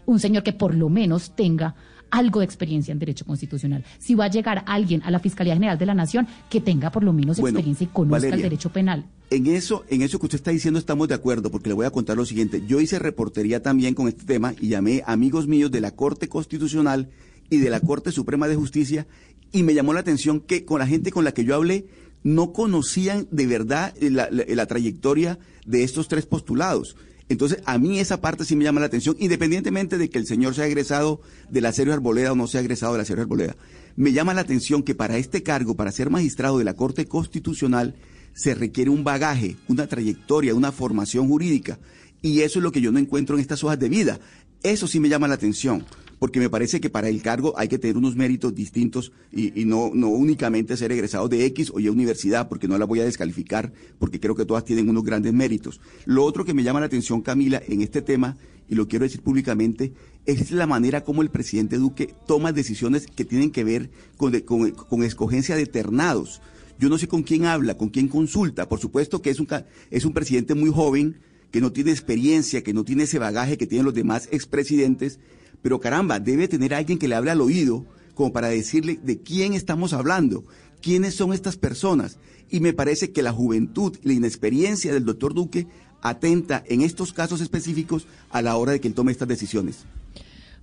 Un 0.06 0.20
señor 0.20 0.44
que 0.44 0.54
por 0.54 0.74
lo 0.74 0.90
menos 0.90 1.36
tenga 1.36 1.76
algo 2.12 2.40
de 2.40 2.46
experiencia 2.46 2.92
en 2.92 3.00
derecho 3.00 3.26
constitucional. 3.26 3.84
Si 4.00 4.16
va 4.16 4.26
a 4.26 4.30
llegar 4.30 4.64
alguien 4.68 5.02
a 5.04 5.12
la 5.12 5.20
Fiscalía 5.20 5.54
General 5.54 5.78
de 5.78 5.86
la 5.86 5.94
Nación 5.94 6.28
que 6.50 6.62
tenga 6.62 6.92
por 6.92 7.04
lo 7.04 7.14
menos 7.14 7.40
experiencia 7.40 7.86
y 7.86 7.88
conozca 7.88 8.28
el 8.28 8.42
derecho 8.42 8.70
penal. 8.70 9.06
En 9.30 9.48
eso, 9.48 9.86
en 9.90 10.02
eso 10.02 10.20
que 10.20 10.26
usted 10.26 10.38
está 10.38 10.52
diciendo 10.52 10.80
estamos 10.80 11.08
de 11.08 11.14
acuerdo, 11.14 11.52
porque 11.52 11.70
le 11.70 11.76
voy 11.76 11.86
a 11.86 11.92
contar 11.92 12.18
lo 12.18 12.26
siguiente. 12.26 12.64
Yo 12.68 12.80
hice 12.80 13.00
reportería 13.00 13.62
también 13.62 13.94
con 13.94 14.08
este 14.08 14.26
tema 14.26 14.54
y 14.60 14.70
llamé 14.70 15.04
amigos 15.06 15.48
míos 15.48 15.72
de 15.72 15.82
la 15.82 15.92
Corte 15.92 16.28
Constitucional 16.28 17.10
y 17.50 17.58
de 17.58 17.70
la 17.70 17.80
Corte 17.80 18.12
Suprema 18.12 18.48
de 18.48 18.56
Justicia 18.56 19.08
y 19.52 19.64
me 19.64 19.74
llamó 19.74 19.94
la 19.94 20.00
atención 20.00 20.40
que 20.40 20.66
con 20.66 20.80
la 20.80 20.88
gente 20.88 21.12
con 21.12 21.24
la 21.24 21.32
que 21.32 21.44
yo 21.44 21.56
hablé 21.56 21.86
no 22.24 22.54
conocían 22.54 23.28
de 23.32 23.48
verdad 23.48 23.94
la 24.02 24.66
trayectoria 24.66 25.40
de 25.66 25.84
estos 25.84 26.08
tres 26.08 26.26
postulados. 26.26 26.96
Entonces, 27.30 27.62
a 27.66 27.78
mí 27.78 28.00
esa 28.00 28.22
parte 28.22 28.44
sí 28.44 28.56
me 28.56 28.64
llama 28.64 28.80
la 28.80 28.88
atención, 28.88 29.16
independientemente 29.20 29.98
de 29.98 30.10
que 30.10 30.18
el 30.18 30.26
señor 30.26 30.56
sea 30.56 30.66
egresado 30.66 31.22
de 31.50 31.62
la 31.62 31.72
Serie 31.72 31.94
Arboleda 31.94 32.32
o 32.32 32.36
no 32.36 32.48
sea 32.48 32.62
egresado 32.62 32.94
de 32.94 33.00
la 33.00 33.06
Serie 33.06 33.22
Arboleda. 33.22 33.56
Me 33.96 34.12
llama 34.12 34.34
la 34.34 34.42
atención 34.42 34.82
que 34.82 34.96
para 34.96 35.18
este 35.18 35.44
cargo, 35.44 35.76
para 35.76 35.92
ser 35.92 36.10
magistrado 36.10 36.58
de 36.58 36.64
la 36.64 36.74
Corte 36.74 37.06
Constitucional, 37.06 37.96
se 38.34 38.56
requiere 38.56 38.90
un 38.90 39.04
bagaje, 39.04 39.58
una 39.68 39.88
trayectoria, 39.88 40.56
una 40.56 40.72
formación 40.72 41.28
jurídica. 41.28 41.80
Y 42.22 42.42
eso 42.42 42.60
es 42.60 42.64
lo 42.64 42.72
que 42.72 42.82
yo 42.82 42.92
no 42.92 43.00
encuentro 43.00 43.36
en 43.36 43.42
estas 43.42 43.64
hojas 43.64 43.80
de 43.80 43.90
vida. 43.90 44.20
Eso 44.64 44.88
sí 44.88 45.00
me 45.00 45.10
llama 45.10 45.28
la 45.28 45.36
atención 45.36 45.86
porque 46.20 46.40
me 46.40 46.50
parece 46.50 46.82
que 46.82 46.90
para 46.90 47.08
el 47.08 47.22
cargo 47.22 47.54
hay 47.58 47.70
que 47.70 47.80
tener 47.80 47.98
unos 47.98 48.16
méritos 48.16 48.54
distintos 48.54 49.12
y, 49.32 49.66
no, 49.66 49.88
únicamente 49.88 50.78
ser 50.78 50.92
egresado 50.92 51.30
de 51.30 51.46
X 51.46 51.72
o 51.74 51.80
Y 51.80 51.88
universidad, 51.88 52.50
porque 52.50 52.68
no 52.68 52.78
la 52.78 52.86
voy 52.86 53.00
a 53.00 53.06
descalificar, 53.06 53.72
porque 53.98 54.20
creo 54.20 54.36
que 54.36 54.46
todas 54.46 54.66
tienen 54.66 54.90
unos 54.90 55.04
grandes 55.04 55.34
méritos. 55.34 55.80
Lo 56.06 56.26
otro 56.26 56.46
que 56.46 56.54
me 56.54 56.64
llama 56.64 56.82
la 56.82 56.88
atención, 56.88 57.22
Camila, 57.22 57.62
en 57.68 57.82
este 57.82 58.02
tema, 58.02 58.38
y 58.68 58.76
lo 58.76 58.88
quiero 58.88 59.04
decir 59.04 59.22
públicamente, 59.22 59.94
es 60.26 60.52
la 60.52 60.68
manera 60.68 61.04
como 61.04 61.22
el 61.22 61.30
presidente 61.30 61.78
Duque 61.78 62.14
toma 62.28 62.52
decisiones 62.52 63.08
que 63.08 63.26
tienen 63.26 63.52
que 63.52 63.64
ver 63.64 63.90
con, 64.18 64.38
con, 64.42 65.04
escogencia 65.04 65.56
de 65.56 65.66
ternados. 65.66 66.42
Yo 66.78 66.90
no 66.90 66.98
sé 66.98 67.08
con 67.08 67.24
quién 67.24 67.46
habla, 67.46 67.78
con 67.78 67.90
quién 67.90 68.08
consulta. 68.08 68.70
Por 68.70 68.80
supuesto 68.80 69.22
que 69.22 69.32
es 69.32 69.40
un, 69.40 69.48
es 69.90 70.06
un 70.06 70.14
presidente 70.14 70.54
muy 70.54 70.70
joven, 70.70 71.18
que 71.52 71.62
no 71.62 71.72
tiene 71.72 71.92
experiencia, 71.92 72.64
que 72.64 72.74
no 72.74 72.84
tiene 72.84 73.04
ese 73.04 73.18
bagaje 73.18 73.58
que 73.58 73.66
tienen 73.66 73.86
los 73.86 73.94
demás 73.96 74.30
expresidentes, 74.32 75.20
pero 75.62 75.80
caramba, 75.80 76.20
debe 76.20 76.48
tener 76.48 76.74
alguien 76.74 77.00
que 77.00 77.08
le 77.08 77.16
hable 77.16 77.32
al 77.32 77.42
oído 77.42 77.86
como 78.14 78.34
para 78.34 78.50
decirle 78.50 79.00
de 79.02 79.22
quién 79.22 79.54
estamos 79.54 79.94
hablando, 79.94 80.46
quiénes 80.82 81.16
son 81.16 81.34
estas 81.34 81.56
personas. 81.56 82.18
Y 82.50 82.60
me 82.60 82.74
parece 82.74 83.12
que 83.12 83.22
la 83.22 83.32
juventud 83.32 83.98
y 84.04 84.08
la 84.08 84.14
inexperiencia 84.14 84.94
del 84.94 85.06
doctor 85.06 85.34
Duque 85.34 85.68
atenta 86.02 86.64
en 86.68 86.82
estos 86.82 87.14
casos 87.14 87.42
específicos 87.42 88.08
a 88.30 88.42
la 88.42 88.56
hora 88.58 88.74
de 88.74 88.82
que 88.82 88.88
él 88.88 88.94
tome 88.94 89.12
estas 89.12 89.28
decisiones. 89.28 89.86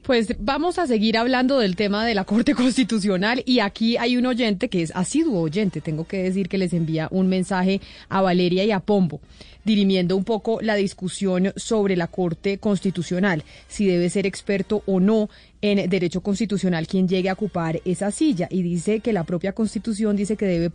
Pues 0.07 0.37
vamos 0.39 0.79
a 0.79 0.87
seguir 0.87 1.19
hablando 1.19 1.59
del 1.59 1.75
tema 1.75 2.07
de 2.07 2.15
la 2.15 2.23
Corte 2.23 2.55
Constitucional 2.55 3.43
y 3.45 3.59
aquí 3.59 3.97
hay 3.97 4.17
un 4.17 4.27
oyente 4.27 4.69
que 4.69 4.83
es 4.83 4.93
asiduo 4.95 5.41
oyente, 5.41 5.81
tengo 5.81 6.07
que 6.07 6.23
decir 6.23 6.49
que 6.49 6.59
les 6.59 6.73
envía 6.75 7.09
un 7.11 7.27
mensaje 7.27 7.81
a 8.09 8.21
Valeria 8.21 8.63
y 8.63 8.71
a 8.71 8.79
Pombo 8.79 9.21
dirimiendo 9.65 10.17
un 10.17 10.23
poco 10.23 10.61
la 10.63 10.77
discusión 10.77 11.53
sobre 11.57 11.97
la 11.97 12.07
Corte 12.07 12.59
Constitucional, 12.59 13.43
si 13.67 13.85
debe 13.85 14.09
ser 14.09 14.25
experto 14.25 14.85
o 14.87 15.01
no 15.01 15.29
en 15.73 15.89
derecho 15.91 16.21
constitucional 16.21 16.87
quien 16.87 17.09
llegue 17.09 17.29
a 17.29 17.35
ocupar 17.35 17.81
esa 17.85 18.11
silla. 18.11 18.49
Y 18.51 18.63
dice 18.63 19.01
que 19.01 19.13
la 19.13 19.25
propia 19.25 19.53
Constitución 19.53 20.17
dice 20.17 20.37
que 20.37 20.47
debe 20.47 20.71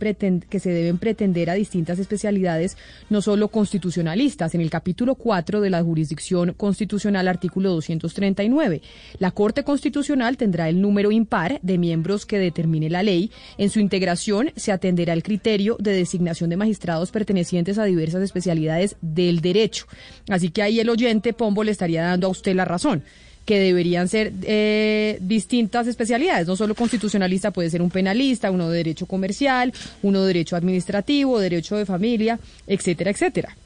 que 0.48 0.60
se 0.60 0.70
deben 0.70 0.98
pretender 0.98 1.48
a 1.50 1.54
distintas 1.54 1.98
especialidades 1.98 2.76
no 3.10 3.22
solo 3.22 3.48
constitucionalistas. 3.48 4.54
En 4.54 4.60
el 4.60 4.70
capítulo 4.70 5.14
4 5.14 5.60
de 5.60 5.70
la 5.70 5.82
jurisdicción 5.82 6.54
constitucional 6.54 7.28
artículo 7.28 7.70
239 7.70 8.82
la 9.18 9.30
Corte 9.30 9.64
Constitucional 9.64 10.36
tendrá 10.36 10.68
el 10.68 10.80
número 10.80 11.12
impar 11.12 11.60
de 11.62 11.78
miembros 11.78 12.26
que 12.26 12.38
determine 12.38 12.90
la 12.90 13.02
ley. 13.02 13.30
En 13.58 13.70
su 13.70 13.80
integración 13.80 14.50
se 14.56 14.72
atenderá 14.72 15.12
el 15.12 15.22
criterio 15.22 15.76
de 15.78 15.92
designación 15.92 16.50
de 16.50 16.56
magistrados 16.56 17.10
pertenecientes 17.10 17.78
a 17.78 17.84
diversas 17.84 18.22
especialidades 18.22 18.96
del 19.00 19.40
derecho. 19.40 19.86
Así 20.28 20.50
que 20.50 20.62
ahí 20.62 20.80
el 20.80 20.88
oyente 20.88 21.32
Pombo 21.32 21.64
le 21.64 21.72
estaría 21.72 22.02
dando 22.02 22.26
a 22.26 22.30
usted 22.30 22.54
la 22.54 22.64
razón 22.64 23.02
que 23.44 23.58
deberían 23.58 24.08
ser 24.08 24.32
eh, 24.42 25.18
distintas 25.20 25.86
especialidades, 25.86 26.46
no 26.46 26.56
solo 26.56 26.74
constitucionalista, 26.74 27.50
puede 27.50 27.70
ser 27.70 27.82
un 27.82 27.90
penalista, 27.90 28.50
uno 28.50 28.68
de 28.70 28.78
derecho 28.78 29.06
comercial, 29.06 29.72
uno 30.02 30.20
de 30.20 30.26
derecho 30.28 30.56
administrativo, 30.56 31.38
derecho 31.38 31.76
de 31.76 31.86
familia, 31.86 32.38
etcétera, 32.66 33.10
etcétera. 33.10 33.56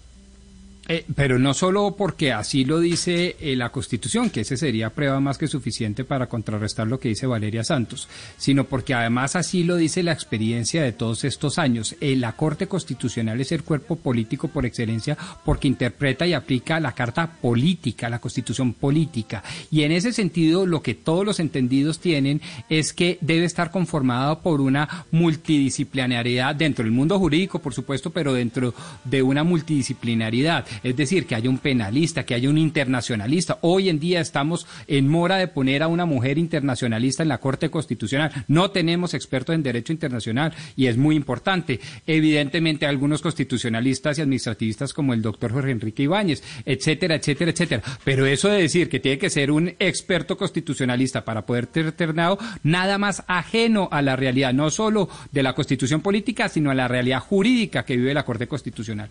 Eh, 0.88 1.05
pero 1.14 1.38
no 1.38 1.53
solo 1.53 1.96
porque 1.96 2.33
así 2.33 2.64
lo 2.64 2.79
dice 2.79 3.37
eh, 3.40 3.57
la 3.57 3.70
Constitución, 3.70 4.31
que 4.31 4.42
ese 4.42 4.57
sería 4.57 4.90
prueba 4.90 5.18
más 5.18 5.37
que 5.37 5.49
suficiente 5.49 6.05
para 6.05 6.29
contrarrestar 6.29 6.87
lo 6.87 7.01
que 7.01 7.09
dice 7.09 7.27
Valeria 7.27 7.64
Santos, 7.64 8.09
sino 8.37 8.64
porque 8.64 8.94
además 8.94 9.35
así 9.35 9.64
lo 9.64 9.77
dice 9.77 10.05
la 10.05 10.12
experiencia 10.12 10.83
de 10.83 10.92
todos 10.92 11.25
estos 11.25 11.59
años. 11.59 11.96
La 12.01 12.33
Corte 12.33 12.68
Constitucional 12.68 13.40
es 13.40 13.53
el 13.53 13.64
cuerpo 13.64 13.96
político 13.96 14.49
por 14.49 14.64
excelencia 14.64 15.16
porque 15.44 15.68
interpreta 15.68 16.27
y 16.27 16.35
aplica 16.35 16.79
la 16.79 16.92
Carta 16.92 17.27
Política, 17.27 18.09
la 18.09 18.20
Constitución 18.20 18.72
Política. 18.72 19.42
Y 19.70 19.83
en 19.83 19.92
ese 19.92 20.12
sentido, 20.12 20.66
lo 20.66 20.83
que 20.83 20.94
todos 20.94 21.25
los 21.25 21.40
entendidos 21.40 21.99
tienen 21.99 22.40
es 22.68 22.92
que 22.92 23.18
debe 23.20 23.44
estar 23.44 23.70
conformado 23.70 24.40
por 24.40 24.61
una 24.61 25.07
multidisciplinariedad 25.11 26.55
dentro 26.55 26.85
del 26.85 26.92
mundo 26.92 27.18
jurídico, 27.18 27.59
por 27.59 27.75
supuesto, 27.75 28.11
pero 28.11 28.33
dentro 28.33 28.75
de 29.05 29.22
una 29.22 29.42
multidisciplinaridad 29.42 30.64
Es 30.83 30.97
decir, 30.97 31.27
que 31.27 31.35
haya 31.35 31.51
un 31.51 31.59
penalista, 31.59 32.25
que 32.25 32.35
haya 32.35 32.49
un 32.49 32.59
internacionalista. 32.59 33.59
Hoy 33.62 33.89
en 33.89 33.99
día 33.99 34.21
estamos 34.21 34.67
en 34.87 35.09
mora 35.09 35.37
de 35.37 35.49
poner 35.49 35.83
a 35.83 35.89
una 35.89 36.05
mujer 36.05 36.39
internacionalista 36.39 37.23
en 37.23 37.29
la 37.29 37.39
Corte 37.39 37.71
Constitucional. 37.71 38.33
No 38.49 38.71
tenemos 38.71 39.15
expertos 39.15 39.55
en 39.55 39.62
derecho 39.62 39.93
internacional 39.93 40.53
y 40.77 40.87
es 40.87 40.97
muy 40.97 41.17
importante. 41.17 41.81
Evidentemente, 42.07 42.87
algunos 42.87 43.23
constitucionalistas 43.23 44.19
y 44.19 44.23
administrativistas 44.23 44.93
como 44.93 45.15
el 45.15 45.23
doctor 45.23 45.53
Jorge 45.53 45.71
Enrique 45.71 46.05
Ibáñez, 46.05 46.43
etcétera, 46.65 47.17
etcétera, 47.17 47.51
etcétera. 47.51 47.83
Pero 48.05 48.27
eso 48.27 48.49
de 48.49 48.62
decir 48.62 48.89
que 48.89 49.01
tiene 49.01 49.19
que 49.19 49.31
ser 49.31 49.51
un 49.51 49.75
experto 49.79 50.37
constitucionalista 50.37 51.25
para 51.25 51.47
poder 51.47 51.69
ser 51.73 51.93
ternado, 51.93 52.39
nada 52.62 52.99
más 52.99 53.25
ajeno 53.27 53.89
a 53.91 54.03
la 54.03 54.17
realidad, 54.17 54.53
no 54.53 54.71
solo 54.71 55.09
de 55.33 55.43
la 55.43 55.55
constitución 55.55 56.01
política, 56.01 56.49
sino 56.49 56.71
a 56.71 56.75
la 56.75 56.89
realidad 56.89 57.21
jurídica 57.21 57.85
que 57.85 57.97
vive 57.97 58.15
la 58.15 58.25
Corte 58.25 58.47
Constitucional. 58.47 59.11